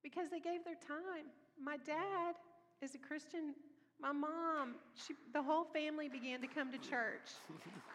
Because 0.03 0.29
they 0.29 0.39
gave 0.39 0.65
their 0.65 0.75
time. 0.75 1.25
My 1.62 1.77
dad 1.77 2.36
is 2.81 2.95
a 2.95 2.97
Christian. 2.97 3.55
My 3.99 4.12
mom, 4.12 4.75
she, 4.95 5.13
the 5.34 5.41
whole 5.41 5.63
family 5.63 6.10
began 6.10 6.41
to 6.41 6.47
come 6.47 6.71
to 6.71 6.77
church, 6.77 7.29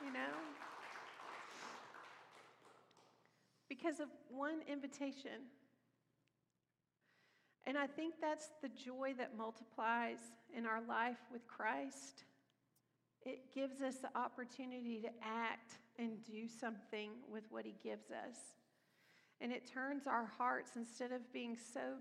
you 0.05 0.13
know? 0.13 0.35
Because 3.69 4.01
of 4.01 4.09
one 4.29 4.61
invitation. 4.71 5.51
And 7.65 7.77
I 7.77 7.87
think 7.87 8.15
that's 8.21 8.51
the 8.63 8.69
joy 8.69 9.15
that 9.19 9.37
multiplies 9.37 10.19
in 10.57 10.67
our 10.67 10.81
life 10.89 11.19
with 11.33 11.47
Christ. 11.49 12.25
It 13.25 13.53
gives 13.53 13.83
us 13.83 13.97
the 13.97 14.17
opportunity 14.17 15.01
to 15.03 15.09
act 15.21 15.79
and 15.99 16.23
do 16.25 16.47
something 16.47 17.11
with 17.31 17.43
what 17.51 17.65
He 17.65 17.75
gives 17.83 18.11
us. 18.11 18.37
And 19.41 19.51
it 19.51 19.69
turns 19.71 20.07
our 20.07 20.27
hearts, 20.39 20.73
instead 20.77 21.11
of 21.11 21.33
being 21.33 21.57
so 21.57 21.97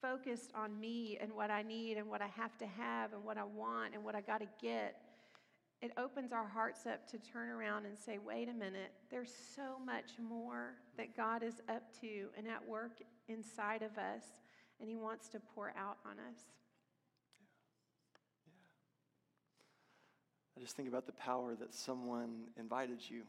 focused 0.00 0.52
on 0.54 0.80
me 0.80 1.18
and 1.20 1.32
what 1.32 1.50
I 1.50 1.62
need 1.62 1.98
and 1.98 2.08
what 2.08 2.22
I 2.22 2.28
have 2.28 2.56
to 2.58 2.66
have 2.66 3.12
and 3.12 3.22
what 3.24 3.36
I 3.36 3.44
want 3.44 3.94
and 3.94 4.02
what 4.02 4.14
I 4.14 4.20
got 4.20 4.40
to 4.40 4.48
get, 4.60 5.00
it 5.80 5.92
opens 5.96 6.32
our 6.32 6.46
hearts 6.46 6.86
up 6.86 7.08
to 7.10 7.18
turn 7.18 7.48
around 7.48 7.86
and 7.86 7.96
say, 7.98 8.18
wait 8.18 8.48
a 8.48 8.52
minute, 8.52 8.92
there's 9.10 9.32
so 9.54 9.78
much 9.84 10.10
more 10.18 10.74
that 10.96 11.16
God 11.16 11.42
is 11.42 11.60
up 11.68 11.84
to 12.00 12.26
and 12.36 12.48
at 12.48 12.66
work 12.66 12.98
inside 13.28 13.82
of 13.82 13.96
us, 13.96 14.22
and 14.80 14.88
He 14.88 14.96
wants 14.96 15.28
to 15.28 15.40
pour 15.54 15.68
out 15.78 15.98
on 16.04 16.12
us. 16.12 16.40
I 20.56 20.60
just 20.60 20.74
think 20.74 20.88
about 20.88 21.06
the 21.06 21.12
power 21.12 21.54
that 21.54 21.72
someone 21.72 22.48
invited 22.58 22.98
you 23.08 23.22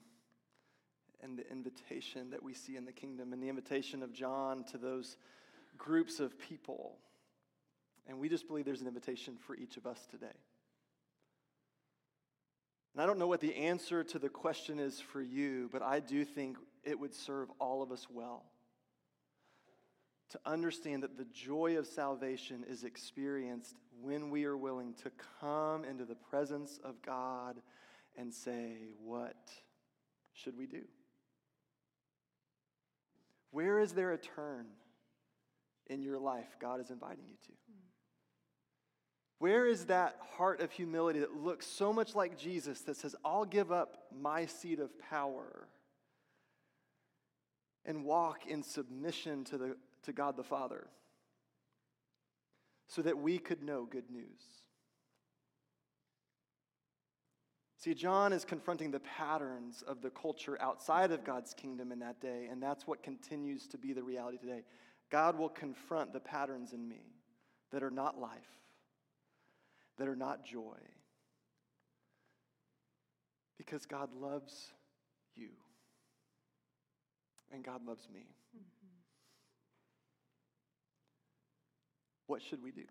and 1.22 1.38
the 1.38 1.48
invitation 1.52 2.32
that 2.32 2.42
we 2.42 2.56
see 2.56 2.76
in 2.76 2.86
the 2.86 2.92
kingdom 2.92 3.34
and 3.34 3.44
the 3.44 3.50
invitation 3.50 4.02
of 4.02 4.12
John 4.12 4.64
to 4.72 4.80
those 4.80 5.18
groups 5.78 6.20
of 6.20 6.40
people. 6.40 6.98
And 8.08 8.18
we 8.18 8.30
just 8.30 8.48
believe 8.48 8.66
there's 8.66 8.82
an 8.82 8.88
invitation 8.88 9.36
for 9.38 9.56
each 9.56 9.78
of 9.78 9.86
us 9.86 10.08
today. 10.10 10.34
And 12.94 13.02
I 13.02 13.06
don't 13.06 13.20
know 13.20 13.28
what 13.28 13.42
the 13.42 13.56
answer 13.56 14.04
to 14.04 14.20
the 14.20 14.30
question 14.30 14.80
is 14.80 15.00
for 15.00 15.22
you, 15.22 15.70
but 15.72 15.82
I 15.82 16.00
do 16.00 16.26
think 16.26 16.58
it 16.84 17.00
would 17.00 17.14
serve 17.14 17.50
all 17.60 17.82
of 17.82 17.92
us 17.92 18.08
well 18.10 18.46
to 20.30 20.40
understand 20.46 21.04
that 21.04 21.18
the 21.18 21.26
joy 21.26 21.78
of 21.78 21.88
salvation 21.88 22.64
is 22.68 22.84
experienced 22.84 23.76
when 24.02 24.30
we 24.30 24.46
are 24.46 24.58
willing 24.58 24.94
to 24.94 25.12
come 25.40 25.84
into 25.84 26.06
the 26.06 26.16
presence 26.16 26.80
of 26.84 27.02
God 27.02 27.62
and 28.18 28.34
say, 28.34 28.90
What 29.04 29.52
should 30.34 30.58
we 30.58 30.68
do? 30.68 30.84
Where 33.52 33.80
is 33.80 33.94
there 33.94 34.12
a 34.12 34.18
turn 34.18 34.68
in 35.88 36.04
your 36.04 36.20
life 36.20 36.56
God 36.62 36.80
is 36.80 36.92
inviting 36.92 37.26
you 37.28 37.36
to? 37.48 37.69
Where 39.40 39.66
is 39.66 39.86
that 39.86 40.18
heart 40.38 40.62
of 40.62 40.72
humility 40.72 41.20
that 41.20 41.36
looks 41.36 41.66
so 41.66 41.92
much 41.92 42.14
like 42.14 42.38
Jesus 42.38 42.82
that 42.82 42.98
says, 42.98 43.16
I'll 43.26 43.46
give 43.46 43.72
up 43.72 44.08
my 44.18 44.46
seat 44.46 44.80
of 44.80 44.90
power 45.00 45.68
and 47.86 48.04
walk 48.04 48.46
in 48.48 48.62
submission 48.62 49.44
to 49.46 49.58
the 49.58 49.78
to 50.04 50.14
God 50.14 50.38
the 50.38 50.44
Father 50.44 50.88
so 52.88 53.02
that 53.02 53.18
we 53.18 53.38
could 53.38 53.64
know 53.64 53.86
good 53.86 54.10
news. 54.10 54.42
See, 57.78 57.94
John 57.94 58.34
is 58.34 58.44
confronting 58.44 58.92
the 58.92 59.00
patterns 59.00 59.84
of 59.88 60.02
the 60.02 60.10
culture 60.10 60.58
outside 60.60 61.12
of 61.12 61.24
God's 61.24 61.54
kingdom 61.54 61.94
in 61.94 62.00
that 62.00 62.20
day, 62.20 62.48
and 62.52 62.62
that's 62.62 62.86
what 62.86 63.04
continues 63.04 63.68
to 63.68 63.78
be 63.78 63.94
the 63.94 64.04
reality 64.04 64.38
today. 64.38 64.64
God 65.10 65.38
will 65.38 65.50
confront 65.50 66.12
the 66.12 66.20
patterns 66.20 66.74
in 66.74 66.88
me 66.88 67.14
that 67.72 67.84
are 67.84 67.92
not 67.92 68.20
life, 68.20 68.50
that 70.00 70.08
are 70.08 70.16
not 70.16 70.44
joy, 70.44 70.78
because 73.58 73.86
God 73.86 74.10
loves 74.20 74.72
you, 75.36 75.50
and 77.54 77.64
God 77.64 77.86
loves 77.86 78.08
me. 78.12 78.26
Mm-hmm. 78.56 78.88
What 82.28 82.42
should 82.42 82.64
we 82.64 82.72
do? 82.72 82.86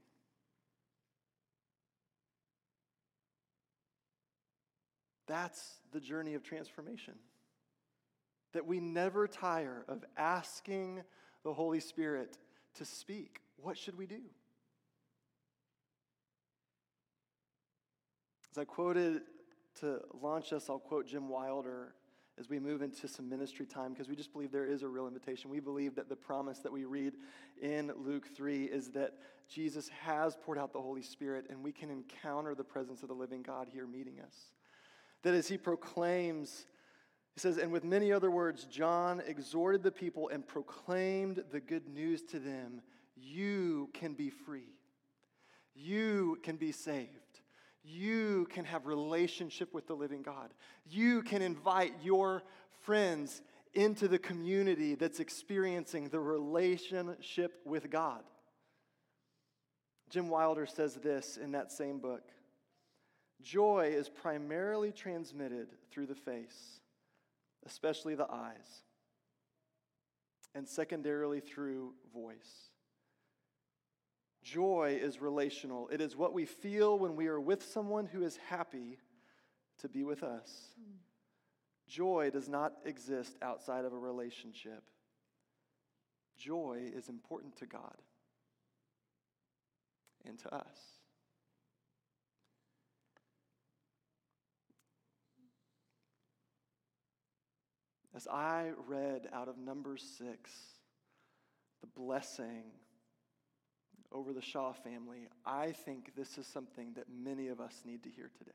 That's 5.27 5.63
the 5.93 6.01
journey 6.01 6.35
of 6.35 6.43
transformation. 6.43 7.15
That 8.53 8.67
we 8.67 8.81
never 8.81 9.29
tire 9.29 9.85
of 9.89 10.05
asking 10.17 11.03
the 11.45 11.53
Holy 11.53 11.81
Spirit 11.81 12.39
to 12.77 12.85
speak. 12.85 13.41
What 13.57 13.77
should 13.77 13.97
we 13.97 14.07
do? 14.07 14.21
As 18.59 18.63
I 18.63 18.65
quoted 18.65 19.21
to 19.79 20.01
launch 20.21 20.53
us, 20.53 20.69
I'll 20.69 20.81
quote 20.81 21.07
Jim 21.07 21.29
Wilder 21.29 21.95
as 22.41 22.49
we 22.49 22.59
move 22.59 22.83
into 22.83 23.07
some 23.07 23.29
ministry 23.29 23.65
time 23.65 23.93
because 23.93 24.09
we 24.09 24.17
just 24.17 24.33
believe 24.33 24.51
there 24.51 24.67
is 24.67 24.83
a 24.83 24.89
real 24.89 25.07
invitation. 25.07 25.49
We 25.49 25.61
believe 25.61 25.95
that 25.95 26.09
the 26.09 26.17
promise 26.17 26.59
that 26.59 26.73
we 26.73 26.85
read 26.85 27.13
in 27.63 27.93
Luke 27.97 28.27
3 28.35 28.65
is 28.65 28.89
that 28.91 29.13
Jesus 29.49 29.89
has 30.05 30.37
poured 30.45 30.59
out 30.59 30.73
the 30.73 30.81
Holy 30.81 31.03
Spirit 31.03 31.47
and 31.49 31.63
we 31.63 31.71
can 31.71 31.89
encounter 31.89 32.57
the 32.57 32.65
presence 32.65 33.03
of 33.03 33.09
the 33.09 33.15
living 33.15 33.43
God 33.43 33.69
here 33.73 33.87
meeting 33.87 34.19
us. 34.27 34.35
That 35.23 35.35
as 35.35 35.47
he 35.47 35.57
proclaims, 35.57 36.67
he 37.35 37.41
says, 37.41 37.59
and 37.59 37.71
with 37.71 37.85
many 37.85 38.11
other 38.11 38.33
words, 38.33 38.65
John 38.65 39.23
exhorted 39.25 39.85
the 39.85 39.93
people 39.93 40.31
and 40.31 40.45
proclaimed 40.45 41.45
the 41.53 41.61
good 41.61 41.87
news 41.87 42.23
to 42.23 42.41
them 42.41 42.83
you 43.15 43.89
can 43.95 44.15
be 44.15 44.31
free, 44.31 44.75
you 45.77 46.41
can 46.43 46.57
be 46.57 46.73
saved 46.73 47.28
you 47.89 48.47
can 48.51 48.65
have 48.65 48.87
relationship 48.87 49.73
with 49.73 49.87
the 49.87 49.95
living 49.95 50.23
God. 50.23 50.51
You 50.89 51.23
can 51.23 51.43
invite 51.43 51.95
your 52.03 52.43
friends 52.83 53.41
into 53.75 54.09
the 54.09 54.19
community 54.19 54.95
that's 54.95 55.21
experiencing 55.21 56.09
the 56.09 56.21
relationship 56.21 57.61
with 57.65 57.91
God. 57.91 58.23
Jim 60.11 60.29
Wilder 60.29 60.67
says 60.67 60.95
this 60.95 61.37
in 61.37 61.53
that 61.53 61.71
same 61.73 61.99
book 61.99 62.23
Joy 63.43 63.93
is 63.95 64.09
primarily 64.09 64.91
transmitted 64.91 65.69
through 65.91 66.07
the 66.07 66.15
face, 66.15 66.81
especially 67.67 68.15
the 68.15 68.31
eyes, 68.31 68.83
and 70.55 70.67
secondarily 70.67 71.41
through 71.41 71.93
voice. 72.13 72.68
Joy 74.53 74.99
is 75.01 75.21
relational. 75.21 75.89
It 75.93 76.01
is 76.01 76.17
what 76.17 76.33
we 76.33 76.47
feel 76.47 76.99
when 76.99 77.17
we 77.17 77.27
are 77.27 77.41
with 77.41 77.63
someone 77.63 78.07
who 78.07 78.23
is 78.23 78.39
happy 78.49 78.99
to 79.81 79.89
be 79.89 80.05
with 80.05 80.23
us. 80.23 80.51
Joy 81.87 82.31
does 82.33 82.49
not 82.49 82.73
exist 82.87 83.37
outside 83.43 83.85
of 83.85 83.93
a 83.93 83.99
relationship. 83.99 84.83
Joy 86.39 86.91
is 86.97 87.09
important 87.11 87.57
to 87.57 87.67
God 87.67 87.97
and 90.27 90.39
to 90.39 90.55
us. 90.55 90.79
As 98.17 98.27
I 98.27 98.71
read 98.87 99.29
out 99.33 99.49
of 99.49 99.59
Numbers 99.59 100.03
6, 100.19 100.51
the 101.83 101.87
blessing 101.87 102.65
over 104.13 104.33
the 104.33 104.43
Shaw 104.43 104.73
family, 104.73 105.29
I 105.45 105.73
think 105.73 106.13
this 106.17 106.39
is 106.39 106.47
something 106.47 106.93
that 106.97 107.07
many 107.11 107.49
of 107.49 107.61
us 107.61 107.83
need 107.85 108.03
to 108.05 108.11
hear 108.11 108.31
today. 108.39 108.53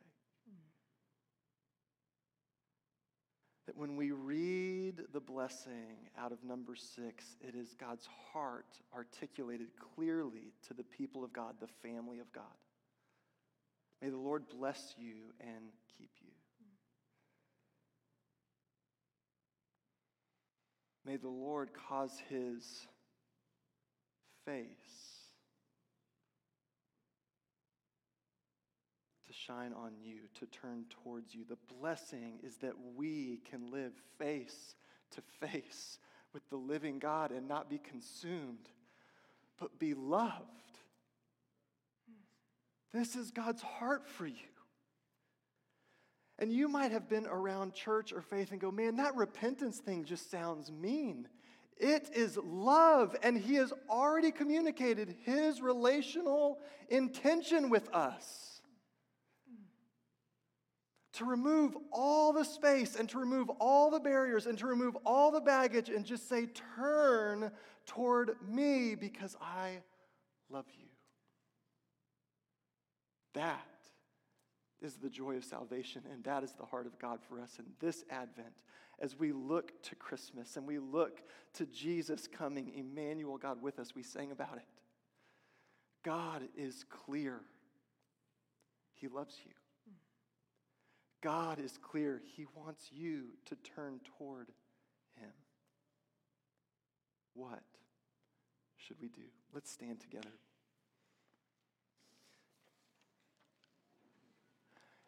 that 3.65 3.77
when 3.77 3.95
we 3.95 4.11
read 4.11 5.01
the 5.13 5.19
blessing 5.19 6.09
out 6.17 6.31
of 6.31 6.43
number 6.43 6.75
six, 6.75 7.37
it 7.41 7.55
is 7.55 7.75
God's 7.79 8.07
heart 8.31 8.65
articulated 8.93 9.67
clearly 9.95 10.51
to 10.67 10.73
the 10.73 10.83
people 10.83 11.23
of 11.23 11.31
God, 11.31 11.55
the 11.59 11.67
family 11.81 12.19
of 12.19 12.31
God. 12.33 12.43
May 14.01 14.09
the 14.09 14.17
Lord 14.17 14.43
bless 14.49 14.95
you 14.97 15.33
and 15.39 15.71
keep 15.97 16.09
you. 16.21 16.31
May 21.05 21.17
the 21.17 21.29
Lord 21.29 21.69
cause 21.73 22.21
his 22.29 22.87
face 24.45 25.23
to 29.27 29.32
shine 29.45 29.73
on 29.73 29.91
you, 30.01 30.19
to 30.39 30.45
turn 30.45 30.85
towards 31.03 31.33
you. 31.33 31.43
The 31.47 31.57
blessing 31.79 32.39
is 32.43 32.57
that 32.57 32.73
we 32.95 33.39
can 33.49 33.71
live 33.71 33.93
face 34.17 34.75
to 35.11 35.21
face 35.45 35.99
with 36.33 36.47
the 36.49 36.55
living 36.55 36.99
God 36.99 37.31
and 37.31 37.47
not 37.47 37.69
be 37.69 37.77
consumed, 37.77 38.69
but 39.59 39.79
be 39.79 39.93
loved. 39.93 40.43
This 42.93 43.15
is 43.15 43.31
God's 43.31 43.61
heart 43.61 44.07
for 44.07 44.27
you. 44.27 44.35
And 46.39 46.51
you 46.51 46.67
might 46.67 46.91
have 46.91 47.09
been 47.09 47.27
around 47.27 47.73
church 47.73 48.11
or 48.11 48.21
faith 48.21 48.51
and 48.51 48.59
go, 48.59 48.71
man, 48.71 48.97
that 48.97 49.15
repentance 49.15 49.77
thing 49.77 50.03
just 50.03 50.31
sounds 50.31 50.71
mean. 50.71 51.27
It 51.77 52.09
is 52.13 52.37
love, 52.43 53.15
and 53.23 53.37
He 53.37 53.55
has 53.55 53.73
already 53.89 54.31
communicated 54.31 55.15
His 55.23 55.61
relational 55.61 56.59
intention 56.89 57.69
with 57.69 57.89
us. 57.93 58.52
To 61.13 61.25
remove 61.25 61.77
all 61.91 62.33
the 62.33 62.43
space 62.43 62.95
and 62.95 63.07
to 63.09 63.19
remove 63.19 63.49
all 63.59 63.91
the 63.91 63.99
barriers 63.99 64.47
and 64.47 64.57
to 64.57 64.65
remove 64.65 64.97
all 65.05 65.31
the 65.31 65.41
baggage 65.41 65.89
and 65.89 66.03
just 66.03 66.27
say, 66.27 66.47
Turn 66.75 67.51
toward 67.85 68.35
me 68.47 68.95
because 68.95 69.35
I 69.41 69.81
love 70.49 70.65
you. 70.79 70.87
That 73.33 73.59
is 74.81 74.95
the 74.95 75.09
joy 75.09 75.37
of 75.37 75.45
salvation, 75.45 76.03
and 76.11 76.23
that 76.23 76.43
is 76.43 76.53
the 76.53 76.65
heart 76.65 76.85
of 76.85 76.99
God 76.99 77.19
for 77.27 77.39
us 77.39 77.57
in 77.57 77.65
this 77.79 78.03
Advent 78.09 78.53
as 78.99 79.17
we 79.17 79.31
look 79.31 79.81
to 79.83 79.95
Christmas 79.95 80.55
and 80.55 80.67
we 80.67 80.77
look 80.77 81.21
to 81.55 81.65
Jesus 81.65 82.27
coming, 82.27 82.71
Emmanuel, 82.75 83.37
God 83.37 83.61
with 83.61 83.79
us. 83.79 83.95
We 83.95 84.03
sang 84.03 84.31
about 84.31 84.57
it. 84.57 84.65
God 86.03 86.43
is 86.55 86.85
clear, 86.89 87.39
He 88.93 89.07
loves 89.07 89.35
you. 89.45 89.51
God 91.23 91.59
is 91.59 91.79
clear, 91.81 92.21
He 92.35 92.45
wants 92.53 92.89
you 92.91 93.23
to 93.45 93.55
turn 93.75 94.01
toward 94.17 94.47
Him. 95.15 95.31
What 97.33 97.63
should 98.77 98.97
we 99.01 99.07
do? 99.07 99.21
Let's 99.53 99.71
stand 99.71 100.01
together. 100.01 100.33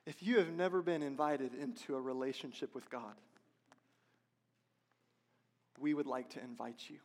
If 0.05 0.23
you 0.23 0.37
have 0.37 0.51
never 0.51 0.81
been 0.81 1.03
invited 1.03 1.53
into 1.53 1.95
a 1.95 2.01
relationship 2.01 2.73
with 2.73 2.89
God, 2.89 3.15
we 5.79 5.93
would 5.93 6.07
like 6.07 6.29
to 6.31 6.39
invite 6.41 6.83
you 6.87 6.99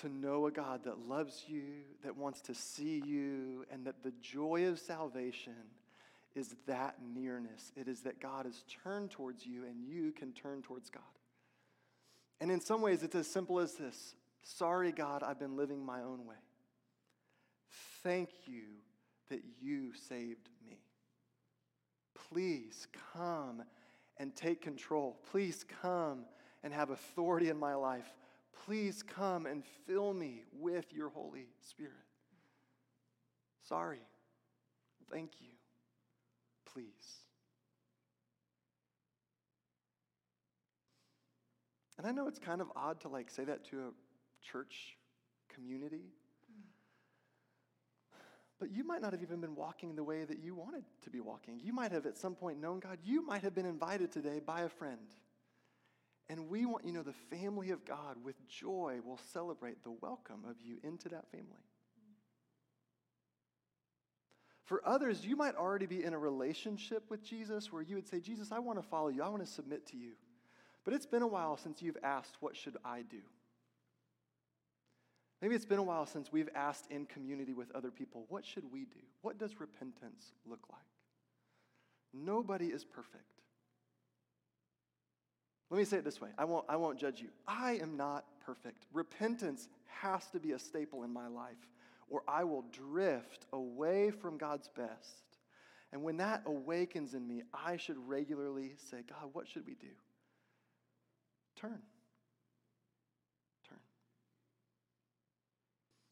to 0.00 0.08
know 0.08 0.46
a 0.46 0.50
God 0.50 0.84
that 0.84 1.06
loves 1.06 1.44
you, 1.46 1.62
that 2.02 2.16
wants 2.16 2.40
to 2.42 2.54
see 2.54 3.00
you, 3.04 3.64
and 3.70 3.86
that 3.86 4.02
the 4.02 4.12
joy 4.22 4.66
of 4.66 4.78
salvation 4.78 5.52
is 6.34 6.54
that 6.66 6.96
nearness. 7.14 7.72
It 7.76 7.88
is 7.88 8.00
that 8.02 8.20
God 8.20 8.46
has 8.46 8.64
turned 8.82 9.10
towards 9.10 9.46
you 9.46 9.64
and 9.64 9.84
you 9.84 10.12
can 10.12 10.32
turn 10.32 10.62
towards 10.62 10.90
God. 10.90 11.02
And 12.40 12.50
in 12.50 12.60
some 12.60 12.80
ways, 12.80 13.02
it's 13.02 13.14
as 13.14 13.26
simple 13.26 13.58
as 13.60 13.74
this 13.74 14.14
Sorry, 14.42 14.90
God, 14.90 15.22
I've 15.22 15.38
been 15.38 15.56
living 15.56 15.84
my 15.84 16.02
own 16.02 16.26
way. 16.26 16.36
Thank 18.02 18.30
you 18.46 18.64
that 19.28 19.42
you 19.60 19.92
saved 20.08 20.48
me. 20.66 20.78
Please 22.28 22.88
come 23.14 23.62
and 24.18 24.34
take 24.34 24.60
control. 24.60 25.18
Please 25.30 25.64
come 25.80 26.24
and 26.64 26.72
have 26.72 26.90
authority 26.90 27.48
in 27.48 27.58
my 27.58 27.74
life. 27.74 28.12
Please 28.66 29.02
come 29.02 29.46
and 29.46 29.62
fill 29.86 30.12
me 30.12 30.42
with 30.52 30.92
your 30.92 31.08
Holy 31.08 31.46
Spirit. 31.60 31.92
Sorry. 33.68 34.00
Thank 35.10 35.40
you. 35.40 35.51
Please. 36.72 37.22
And 41.98 42.06
I 42.06 42.10
know 42.10 42.26
it's 42.26 42.38
kind 42.38 42.60
of 42.60 42.68
odd 42.74 43.00
to 43.02 43.08
like 43.08 43.30
say 43.30 43.44
that 43.44 43.64
to 43.66 43.80
a 43.80 43.90
church 44.42 44.96
community. 45.54 46.06
But 48.58 48.70
you 48.70 48.84
might 48.84 49.02
not 49.02 49.12
have 49.12 49.22
even 49.22 49.40
been 49.40 49.56
walking 49.56 49.96
the 49.96 50.04
way 50.04 50.24
that 50.24 50.38
you 50.38 50.54
wanted 50.54 50.84
to 51.02 51.10
be 51.10 51.20
walking. 51.20 51.60
You 51.62 51.72
might 51.72 51.90
have 51.90 52.06
at 52.06 52.16
some 52.16 52.34
point 52.34 52.60
known 52.60 52.78
God. 52.78 52.98
You 53.02 53.26
might 53.26 53.42
have 53.42 53.54
been 53.54 53.66
invited 53.66 54.12
today 54.12 54.40
by 54.44 54.62
a 54.62 54.68
friend. 54.68 54.98
And 56.28 56.48
we 56.48 56.64
want 56.64 56.84
you 56.84 56.92
know 56.92 57.02
the 57.02 57.36
family 57.36 57.70
of 57.70 57.84
God 57.84 58.16
with 58.22 58.36
joy 58.46 59.00
will 59.04 59.18
celebrate 59.32 59.82
the 59.82 59.90
welcome 59.90 60.44
of 60.48 60.56
you 60.60 60.78
into 60.82 61.08
that 61.08 61.30
family. 61.30 61.71
For 64.72 64.80
others, 64.86 65.26
you 65.26 65.36
might 65.36 65.54
already 65.54 65.84
be 65.84 66.02
in 66.02 66.14
a 66.14 66.18
relationship 66.18 67.02
with 67.10 67.22
Jesus 67.22 67.70
where 67.70 67.82
you 67.82 67.94
would 67.94 68.08
say, 68.08 68.20
Jesus, 68.20 68.52
I 68.52 68.58
want 68.58 68.78
to 68.78 68.82
follow 68.82 69.08
you. 69.08 69.22
I 69.22 69.28
want 69.28 69.44
to 69.44 69.52
submit 69.52 69.86
to 69.88 69.98
you. 69.98 70.12
But 70.86 70.94
it's 70.94 71.04
been 71.04 71.20
a 71.20 71.26
while 71.26 71.58
since 71.58 71.82
you've 71.82 71.98
asked, 72.02 72.38
What 72.40 72.56
should 72.56 72.78
I 72.82 73.02
do? 73.02 73.18
Maybe 75.42 75.54
it's 75.54 75.66
been 75.66 75.78
a 75.78 75.82
while 75.82 76.06
since 76.06 76.32
we've 76.32 76.48
asked 76.54 76.86
in 76.90 77.04
community 77.04 77.52
with 77.52 77.70
other 77.72 77.90
people, 77.90 78.24
What 78.30 78.46
should 78.46 78.64
we 78.72 78.86
do? 78.86 79.00
What 79.20 79.36
does 79.36 79.60
repentance 79.60 80.32
look 80.48 80.64
like? 80.70 80.80
Nobody 82.14 82.68
is 82.68 82.82
perfect. 82.82 83.30
Let 85.68 85.76
me 85.76 85.84
say 85.84 85.98
it 85.98 86.04
this 86.04 86.18
way 86.18 86.30
I 86.38 86.46
won't, 86.46 86.64
I 86.70 86.76
won't 86.76 86.98
judge 86.98 87.20
you. 87.20 87.28
I 87.46 87.74
am 87.82 87.98
not 87.98 88.24
perfect. 88.46 88.86
Repentance 88.94 89.68
has 90.00 90.24
to 90.30 90.40
be 90.40 90.52
a 90.52 90.58
staple 90.58 91.02
in 91.02 91.12
my 91.12 91.26
life, 91.26 91.68
or 92.08 92.22
I 92.28 92.44
will 92.44 92.64
drift 92.72 93.46
away 93.52 94.10
from 94.10 94.38
God's 94.38 94.68
best. 94.68 95.22
And 95.92 96.02
when 96.02 96.16
that 96.18 96.42
awakens 96.46 97.14
in 97.14 97.26
me, 97.26 97.42
I 97.52 97.76
should 97.76 97.96
regularly 98.08 98.74
say, 98.90 98.98
God, 99.08 99.30
what 99.32 99.46
should 99.46 99.66
we 99.66 99.74
do? 99.74 99.88
Turn. 101.56 101.78
Turn. 103.68 103.78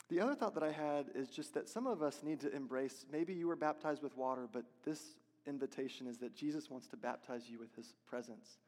The 0.09 0.21
other 0.21 0.35
thought 0.35 0.55
that 0.55 0.63
I 0.63 0.73
had 0.73 1.07
is 1.15 1.31
just 1.31 1.55
that 1.55 1.69
some 1.69 1.87
of 1.87 2.03
us 2.03 2.21
need 2.23 2.41
to 2.41 2.55
embrace 2.55 3.07
maybe 3.11 3.33
you 3.33 3.47
were 3.47 3.57
baptized 3.57 4.03
with 4.03 4.17
water, 4.17 4.49
but 4.53 4.65
this 4.85 5.01
invitation 5.47 6.07
is 6.07 6.19
that 6.19 6.35
Jesus 6.35 6.71
wants 6.71 6.87
to 6.89 6.97
baptize 6.97 7.49
you 7.49 7.59
with 7.59 7.75
his 7.75 7.95
presence 8.07 8.59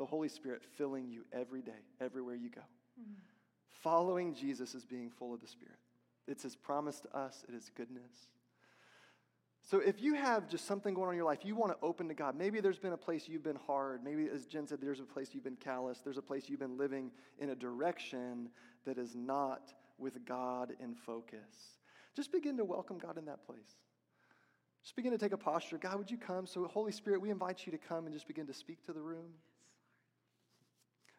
the 0.00 0.06
Holy 0.06 0.28
Spirit 0.28 0.62
filling 0.78 1.10
you 1.10 1.26
every 1.30 1.60
day, 1.60 1.82
everywhere 2.00 2.34
you 2.34 2.48
go. 2.48 2.62
Mm-hmm. 2.98 3.12
Following 3.82 4.34
Jesus 4.34 4.74
is 4.74 4.86
being 4.86 5.10
full 5.10 5.34
of 5.34 5.42
the 5.42 5.46
Spirit. 5.46 5.76
It's 6.30 6.42
His 6.42 6.56
promise 6.56 7.00
to 7.00 7.16
us, 7.16 7.44
it 7.48 7.54
is 7.54 7.70
goodness. 7.74 8.28
So 9.62 9.78
if 9.78 10.00
you 10.00 10.14
have 10.14 10.48
just 10.48 10.66
something 10.66 10.94
going 10.94 11.08
on 11.08 11.12
in 11.14 11.16
your 11.16 11.26
life, 11.26 11.40
you 11.44 11.54
want 11.54 11.72
to 11.72 11.84
open 11.84 12.08
to 12.08 12.14
God. 12.14 12.34
Maybe 12.34 12.60
there's 12.60 12.78
been 12.78 12.92
a 12.92 12.96
place 12.96 13.28
you've 13.28 13.44
been 13.44 13.58
hard. 13.66 14.02
Maybe, 14.02 14.28
as 14.32 14.46
Jen 14.46 14.66
said, 14.66 14.80
there's 14.80 15.00
a 15.00 15.04
place 15.04 15.30
you've 15.32 15.44
been 15.44 15.56
callous. 15.56 16.00
There's 16.02 16.18
a 16.18 16.22
place 16.22 16.48
you've 16.48 16.60
been 16.60 16.78
living 16.78 17.10
in 17.38 17.50
a 17.50 17.54
direction 17.54 18.48
that 18.84 18.98
is 18.98 19.14
not 19.14 19.72
with 19.98 20.24
God 20.24 20.72
in 20.80 20.94
focus. 20.94 21.78
Just 22.16 22.32
begin 22.32 22.56
to 22.56 22.64
welcome 22.64 22.98
God 22.98 23.18
in 23.18 23.26
that 23.26 23.46
place. 23.46 23.76
Just 24.82 24.96
begin 24.96 25.12
to 25.12 25.18
take 25.18 25.32
a 25.32 25.36
posture. 25.36 25.78
God, 25.78 25.98
would 25.98 26.10
you 26.10 26.16
come? 26.16 26.46
So, 26.46 26.66
Holy 26.66 26.90
Spirit, 26.90 27.20
we 27.20 27.30
invite 27.30 27.66
you 27.66 27.72
to 27.72 27.78
come 27.78 28.06
and 28.06 28.14
just 28.14 28.26
begin 28.26 28.46
to 28.46 28.54
speak 28.54 28.84
to 28.86 28.92
the 28.92 29.00
room 29.00 29.34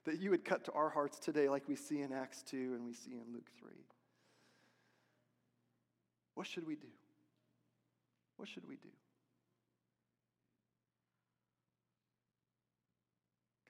that 0.06 0.20
you 0.20 0.32
would 0.32 0.44
cut 0.44 0.66
to 0.66 0.72
our 0.72 0.90
hearts 0.90 1.20
today, 1.20 1.48
like 1.48 1.68
we 1.68 1.76
see 1.76 2.02
in 2.02 2.12
Acts 2.12 2.42
2 2.44 2.74
and 2.76 2.84
we 2.84 2.94
see 2.94 3.12
in 3.12 3.32
Luke 3.32 3.50
3. 3.60 3.70
What 6.42 6.48
should 6.48 6.66
we 6.66 6.74
do? 6.74 6.88
What 8.38 8.50
should 8.50 8.68
we 8.68 8.74
do? 8.74 8.90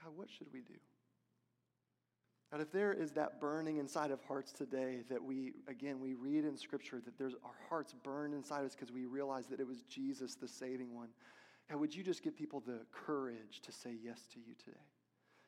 God, 0.01 0.13
what 0.15 0.29
should 0.29 0.47
we 0.53 0.62
do? 0.62 0.75
God, 2.49 2.62
if 2.62 2.71
there 2.71 2.93
is 2.93 3.12
that 3.12 3.41
burning 3.41 3.75
inside 3.75 4.10
of 4.10 4.21
hearts 4.23 4.53
today 4.53 5.01
that 5.10 5.21
we, 5.21 5.51
again, 5.67 5.99
we 5.99 6.13
read 6.13 6.45
in 6.45 6.55
Scripture 6.55 7.01
that 7.03 7.17
there's 7.17 7.34
our 7.43 7.57
hearts 7.67 7.93
burned 8.05 8.34
inside 8.34 8.63
us 8.63 8.73
because 8.73 8.89
we 8.89 9.03
realize 9.03 9.47
that 9.47 9.60
it 9.60 9.67
was 9.67 9.81
Jesus, 9.89 10.36
the 10.36 10.47
saving 10.47 10.95
one. 10.95 11.10
God, 11.69 11.77
would 11.81 11.93
you 11.93 12.03
just 12.03 12.23
give 12.23 12.38
people 12.38 12.63
the 12.65 12.79
courage 12.93 13.60
to 13.63 13.73
say 13.73 13.97
yes 14.01 14.27
to 14.31 14.39
you 14.39 14.55
today? 14.57 14.79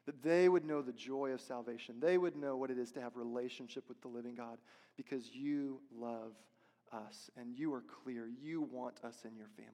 that 0.06 0.22
they 0.22 0.50
would 0.50 0.66
know 0.66 0.82
the 0.82 0.92
joy 0.92 1.32
of 1.32 1.40
salvation. 1.40 1.96
They 2.02 2.18
would 2.18 2.36
know 2.36 2.58
what 2.58 2.70
it 2.70 2.78
is 2.78 2.92
to 2.92 3.00
have 3.00 3.16
relationship 3.16 3.86
with 3.88 4.02
the 4.02 4.10
living 4.10 4.36
God 4.36 4.58
because 4.98 5.30
you 5.34 5.80
love 5.98 6.34
us 6.94 7.30
and 7.38 7.58
you 7.58 7.74
are 7.74 7.84
clear. 8.04 8.30
You 8.42 8.62
want 8.62 9.00
us 9.04 9.18
in 9.26 9.36
your 9.36 9.50
family. 9.58 9.72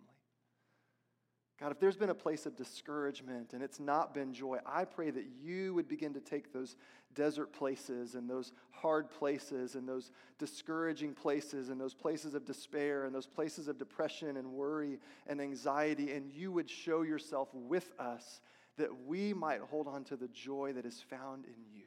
God, 1.60 1.74
if 1.74 1.80
there's 1.80 1.98
been 1.98 2.10
a 2.10 2.16
place 2.16 2.46
of 2.46 2.56
discouragement 2.56 3.52
and 3.52 3.62
it's 3.62 3.82
not 3.82 4.14
been 4.14 4.34
joy, 4.34 4.60
I 4.66 4.86
pray 4.86 5.10
that 5.10 5.26
you 5.44 5.74
would 5.74 5.90
begin 5.90 6.14
to 6.14 6.22
take 6.22 6.54
those 6.54 6.78
desert 7.16 7.52
places 7.52 8.16
and 8.16 8.30
those 8.30 8.54
hard 8.72 9.10
places 9.10 9.76
and 9.76 9.88
those 9.88 10.12
discouraging 10.38 11.14
places 11.14 11.68
and 11.68 11.80
those 11.80 11.94
places 11.94 12.34
of 12.34 12.46
despair 12.46 13.04
and 13.04 13.14
those 13.14 13.28
places 13.28 13.68
of 13.68 13.78
depression 13.78 14.38
and 14.38 14.48
worry 14.54 15.00
and 15.28 15.42
anxiety, 15.42 16.14
and 16.14 16.32
you 16.32 16.50
would 16.50 16.70
show 16.70 17.02
yourself 17.02 17.50
with 17.54 17.92
us 18.00 18.40
that 18.78 19.06
we 19.06 19.34
might 19.34 19.60
hold 19.60 19.88
on 19.88 20.06
to 20.06 20.16
the 20.16 20.30
joy 20.30 20.72
that 20.74 20.86
is 20.86 21.04
found 21.10 21.44
in 21.44 21.62
you. 21.76 21.84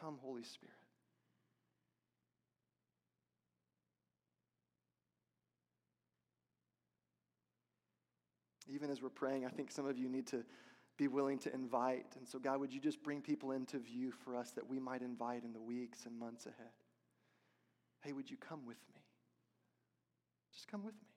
Come, 0.00 0.18
Holy 0.20 0.42
Spirit. 0.42 0.75
Even 8.68 8.90
as 8.90 9.02
we're 9.02 9.08
praying, 9.08 9.44
I 9.44 9.48
think 9.48 9.70
some 9.70 9.86
of 9.86 9.96
you 9.98 10.08
need 10.08 10.26
to 10.28 10.44
be 10.96 11.08
willing 11.08 11.38
to 11.40 11.54
invite. 11.54 12.06
And 12.16 12.26
so, 12.26 12.38
God, 12.38 12.60
would 12.60 12.72
you 12.72 12.80
just 12.80 13.02
bring 13.02 13.20
people 13.20 13.52
into 13.52 13.78
view 13.78 14.10
for 14.10 14.34
us 14.34 14.50
that 14.52 14.68
we 14.68 14.78
might 14.78 15.02
invite 15.02 15.44
in 15.44 15.52
the 15.52 15.60
weeks 15.60 16.06
and 16.06 16.18
months 16.18 16.46
ahead? 16.46 16.72
Hey, 18.02 18.12
would 18.12 18.30
you 18.30 18.36
come 18.36 18.66
with 18.66 18.78
me? 18.94 19.00
Just 20.52 20.68
come 20.68 20.84
with 20.84 20.94
me. 20.94 21.08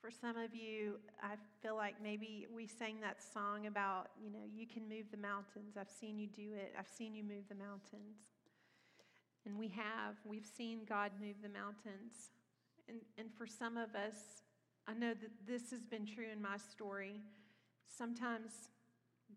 For 0.00 0.10
some 0.10 0.38
of 0.38 0.54
you, 0.54 0.98
I 1.22 1.34
feel 1.60 1.76
like 1.76 1.96
maybe 2.02 2.46
we 2.54 2.66
sang 2.66 3.00
that 3.02 3.18
song 3.22 3.66
about, 3.66 4.10
you 4.22 4.30
know, 4.30 4.46
you 4.50 4.66
can 4.66 4.88
move 4.88 5.10
the 5.10 5.18
mountains. 5.18 5.76
I've 5.78 5.90
seen 5.90 6.18
you 6.18 6.26
do 6.26 6.54
it. 6.54 6.72
I've 6.78 6.88
seen 6.88 7.14
you 7.14 7.22
move 7.22 7.44
the 7.48 7.54
mountains. 7.54 8.16
And 9.44 9.58
we 9.58 9.68
have. 9.68 10.16
We've 10.24 10.46
seen 10.46 10.80
God 10.88 11.10
move 11.20 11.36
the 11.42 11.50
mountains. 11.50 12.30
And, 12.88 12.98
and 13.18 13.28
for 13.36 13.46
some 13.46 13.76
of 13.76 13.94
us, 13.94 14.42
I 14.86 14.94
know 14.94 15.14
that 15.14 15.30
this 15.46 15.70
has 15.70 15.84
been 15.84 16.06
true 16.06 16.26
in 16.32 16.42
my 16.42 16.56
story. 16.56 17.20
Sometimes 17.86 18.50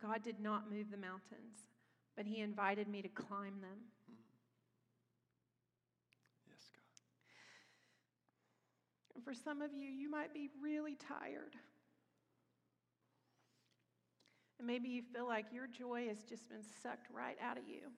God 0.01 0.23
did 0.23 0.39
not 0.39 0.71
move 0.71 0.89
the 0.91 0.97
mountains, 0.97 1.69
but 2.15 2.25
He 2.25 2.41
invited 2.41 2.87
me 2.87 3.01
to 3.01 3.09
climb 3.09 3.61
them. 3.61 3.79
Yes, 6.47 6.69
God. 6.73 6.83
And 9.15 9.23
for 9.23 9.33
some 9.33 9.61
of 9.61 9.73
you, 9.73 9.89
you 9.89 10.09
might 10.09 10.33
be 10.33 10.49
really 10.61 10.95
tired. 10.95 11.55
And 14.57 14.67
maybe 14.67 14.87
you 14.87 15.01
feel 15.13 15.27
like 15.27 15.47
your 15.51 15.67
joy 15.67 16.07
has 16.07 16.23
just 16.23 16.49
been 16.49 16.63
sucked 16.81 17.07
right 17.13 17.37
out 17.41 17.57
of 17.57 17.67
you. 17.67 17.91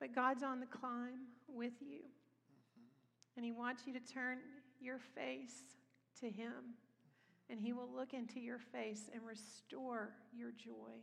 But 0.00 0.14
God's 0.14 0.42
on 0.42 0.60
the 0.60 0.66
climb 0.66 1.28
with 1.46 1.74
you. 1.80 2.00
And 3.36 3.44
He 3.44 3.52
wants 3.52 3.82
you 3.86 3.92
to 3.92 4.00
turn 4.00 4.38
your 4.80 4.98
face 4.98 5.62
to 6.20 6.30
Him. 6.30 6.76
And 7.48 7.60
He 7.60 7.72
will 7.72 7.88
look 7.94 8.14
into 8.14 8.40
your 8.40 8.58
face 8.58 9.10
and 9.12 9.22
restore 9.26 10.10
your 10.32 10.50
joy. 10.50 11.00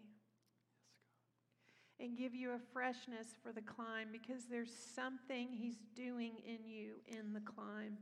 And 2.00 2.18
give 2.18 2.34
you 2.34 2.52
a 2.52 2.60
freshness 2.72 3.28
for 3.44 3.52
the 3.52 3.62
climb 3.62 4.08
because 4.12 4.46
there's 4.46 4.72
something 4.96 5.50
He's 5.52 5.78
doing 5.96 6.34
in 6.46 6.65
you 6.65 6.94
in 7.08 7.34
the 7.34 7.42
climb. 7.42 7.98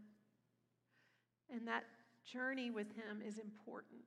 And 1.52 1.68
that 1.68 1.84
journey 2.24 2.70
with 2.70 2.88
Him 2.96 3.22
is 3.26 3.40
important. 3.40 4.04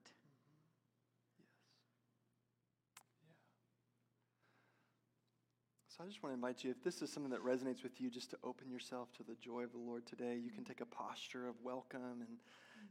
So 5.91 6.05
I 6.05 6.07
just 6.07 6.23
want 6.23 6.33
to 6.33 6.35
invite 6.35 6.63
you, 6.63 6.71
if 6.71 6.85
this 6.85 7.03
is 7.03 7.11
something 7.11 7.33
that 7.33 7.45
resonates 7.45 7.83
with 7.83 8.01
you, 8.01 8.11
just 8.11 8.31
to 8.31 8.37
open 8.45 8.71
yourself 8.71 9.13
to 9.15 9.25
the 9.25 9.35
joy 9.35 9.63
of 9.63 9.73
the 9.73 9.79
Lord 9.79 10.07
today. 10.07 10.39
You 10.41 10.53
can 10.53 10.63
take 10.63 10.81
a 10.81 10.87
posture 10.87 11.49
of 11.49 11.57
welcome, 11.65 12.21
and 12.21 12.39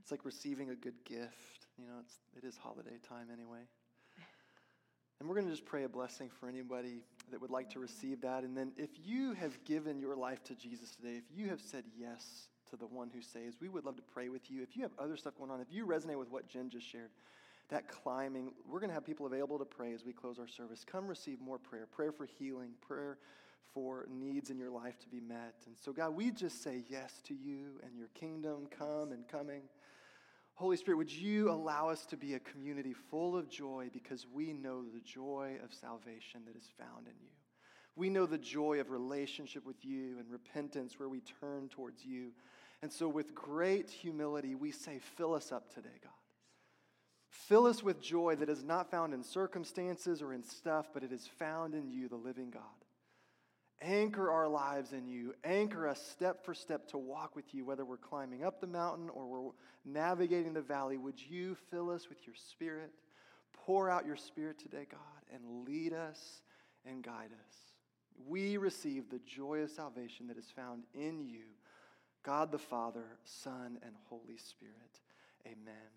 it's 0.02 0.12
like 0.12 0.26
receiving 0.26 0.72
a 0.72 0.76
good 0.76 1.06
gift. 1.06 1.68
You 1.78 1.86
know, 1.86 1.94
it's, 2.02 2.16
it 2.36 2.46
is 2.46 2.58
holiday 2.58 3.00
time 3.08 3.28
anyway. 3.32 3.62
And 5.20 5.30
we're 5.30 5.36
going 5.36 5.48
to 5.48 5.52
just 5.52 5.66
pray 5.66 5.86
a 5.86 5.90
blessing 5.90 6.30
for 6.30 6.50
anybody 6.50 7.04
that 7.32 7.40
would 7.40 7.52
like 7.52 7.70
to 7.70 7.80
receive 7.80 8.20
that. 8.22 8.44
And 8.44 8.56
then 8.56 8.74
if 8.76 8.90
you 9.02 9.32
have 9.32 9.64
given 9.64 10.02
your 10.02 10.18
life 10.18 10.44
to 10.46 10.56
Jesus 10.56 10.92
today, 10.92 11.16
if 11.16 11.24
you 11.34 11.48
have 11.48 11.62
said 11.62 11.86
yes 11.98 12.50
to 12.70 12.76
the 12.76 12.88
one 12.88 13.10
who 13.14 13.22
saves, 13.22 13.56
we 13.62 13.70
would 13.70 13.86
love 13.86 13.96
to 13.96 14.02
pray 14.02 14.28
with 14.28 14.52
you. 14.52 14.62
If 14.62 14.76
you 14.76 14.82
have 14.84 14.92
other 15.00 15.16
stuff 15.16 15.38
going 15.38 15.52
on, 15.52 15.62
if 15.62 15.72
you 15.72 15.86
resonate 15.86 16.20
with 16.20 16.30
what 16.30 16.50
Jen 16.50 16.70
just 16.70 16.86
shared, 16.86 17.12
that 17.70 17.88
climbing, 17.88 18.52
we're 18.68 18.80
going 18.80 18.90
to 18.90 18.94
have 18.94 19.06
people 19.06 19.26
available 19.26 19.60
to 19.60 19.66
pray 19.66 19.94
as 19.94 20.04
we 20.04 20.14
close 20.14 20.40
our 20.40 20.48
service. 20.48 20.84
Come 20.84 21.08
receive 21.08 21.40
more 21.40 21.58
prayer, 21.58 21.86
prayer 21.86 22.12
for 22.12 22.26
healing, 22.26 22.72
prayer 22.82 23.18
for 23.74 24.08
needs 24.10 24.50
in 24.50 24.58
your 24.58 24.72
life 24.72 24.98
to 25.00 25.08
be 25.08 25.20
met. 25.20 25.56
And 25.68 25.78
so, 25.78 25.92
God, 25.92 26.16
we 26.16 26.32
just 26.32 26.64
say 26.64 26.84
yes 26.90 27.22
to 27.26 27.34
you 27.34 27.80
and 27.84 27.96
your 27.98 28.08
kingdom 28.16 28.68
come 28.76 29.12
and 29.12 29.28
coming. 29.28 29.62
Holy 30.56 30.76
Spirit, 30.76 30.98
would 30.98 31.12
you 31.12 31.50
allow 31.50 31.88
us 31.88 32.06
to 32.08 32.18
be 32.18 32.34
a 32.34 32.40
community 32.40 32.94
full 32.94 33.38
of 33.38 33.50
joy 33.50 33.90
because 33.94 34.26
we 34.34 34.52
know 34.52 34.84
the 34.84 35.00
joy 35.00 35.58
of 35.64 35.74
salvation 35.74 36.42
that 36.46 36.58
is 36.58 36.70
found 36.78 37.08
in 37.08 37.14
you. 37.22 37.30
We 37.96 38.10
know 38.10 38.26
the 38.26 38.38
joy 38.38 38.80
of 38.80 38.90
relationship 38.90 39.66
with 39.66 39.86
you 39.86 40.18
and 40.20 40.30
repentance 40.30 41.00
where 41.00 41.10
we 41.10 41.22
turn 41.40 41.70
towards 41.70 42.04
you. 42.04 42.32
And 42.82 42.92
so, 42.92 43.08
with 43.08 43.36
great 43.36 43.90
humility, 43.90 44.56
we 44.56 44.72
say, 44.72 45.00
Fill 45.00 45.34
us 45.34 45.52
up 45.52 45.74
today, 45.74 46.00
God. 46.02 46.12
Fill 47.30 47.68
us 47.68 47.84
with 47.84 48.02
joy 48.02 48.36
that 48.36 48.50
is 48.50 48.64
not 48.64 48.90
found 48.90 49.14
in 49.14 49.24
circumstances 49.24 50.22
or 50.22 50.34
in 50.34 50.44
stuff, 50.44 50.88
but 50.94 51.04
it 51.04 51.12
is 51.12 51.28
found 51.38 51.76
in 51.76 51.90
you, 51.90 52.08
the 52.08 52.16
living 52.16 52.50
God. 52.50 52.64
Anchor 53.82 54.30
our 54.30 54.48
lives 54.48 54.92
in 54.92 55.08
you. 55.08 55.34
Anchor 55.44 55.88
us 55.88 56.06
step 56.12 56.44
for 56.44 56.54
step 56.54 56.88
to 56.90 56.98
walk 56.98 57.36
with 57.36 57.54
you, 57.54 57.64
whether 57.64 57.86
we're 57.86 57.98
climbing 57.98 58.44
up 58.44 58.60
the 58.60 58.68
mountain 58.68 59.10
or 59.10 59.26
we're 59.28 59.52
navigating 59.86 60.54
the 60.54 60.62
valley. 60.62 60.98
Would 60.98 61.22
you 61.22 61.56
fill 61.70 61.90
us 61.90 62.10
with 62.10 62.26
your 62.26 62.36
spirit? 62.36 62.92
Pour 63.54 63.90
out 63.90 64.06
your 64.06 64.18
spirit 64.18 64.60
today, 64.60 64.86
God, 64.90 65.00
and 65.34 65.66
lead 65.66 65.94
us 65.94 66.42
and 66.86 67.04
guide 67.04 67.32
us. 67.32 67.56
We 68.28 68.58
receive 68.58 69.10
the 69.10 69.22
joy 69.26 69.60
of 69.60 69.70
salvation 69.70 70.28
that 70.28 70.38
is 70.38 70.52
found 70.54 70.84
in 70.94 71.26
you, 71.26 71.46
God 72.24 72.52
the 72.52 72.58
Father, 72.58 73.06
Son, 73.24 73.78
and 73.82 73.94
Holy 74.10 74.38
Spirit. 74.38 75.00
Amen. 75.46 75.90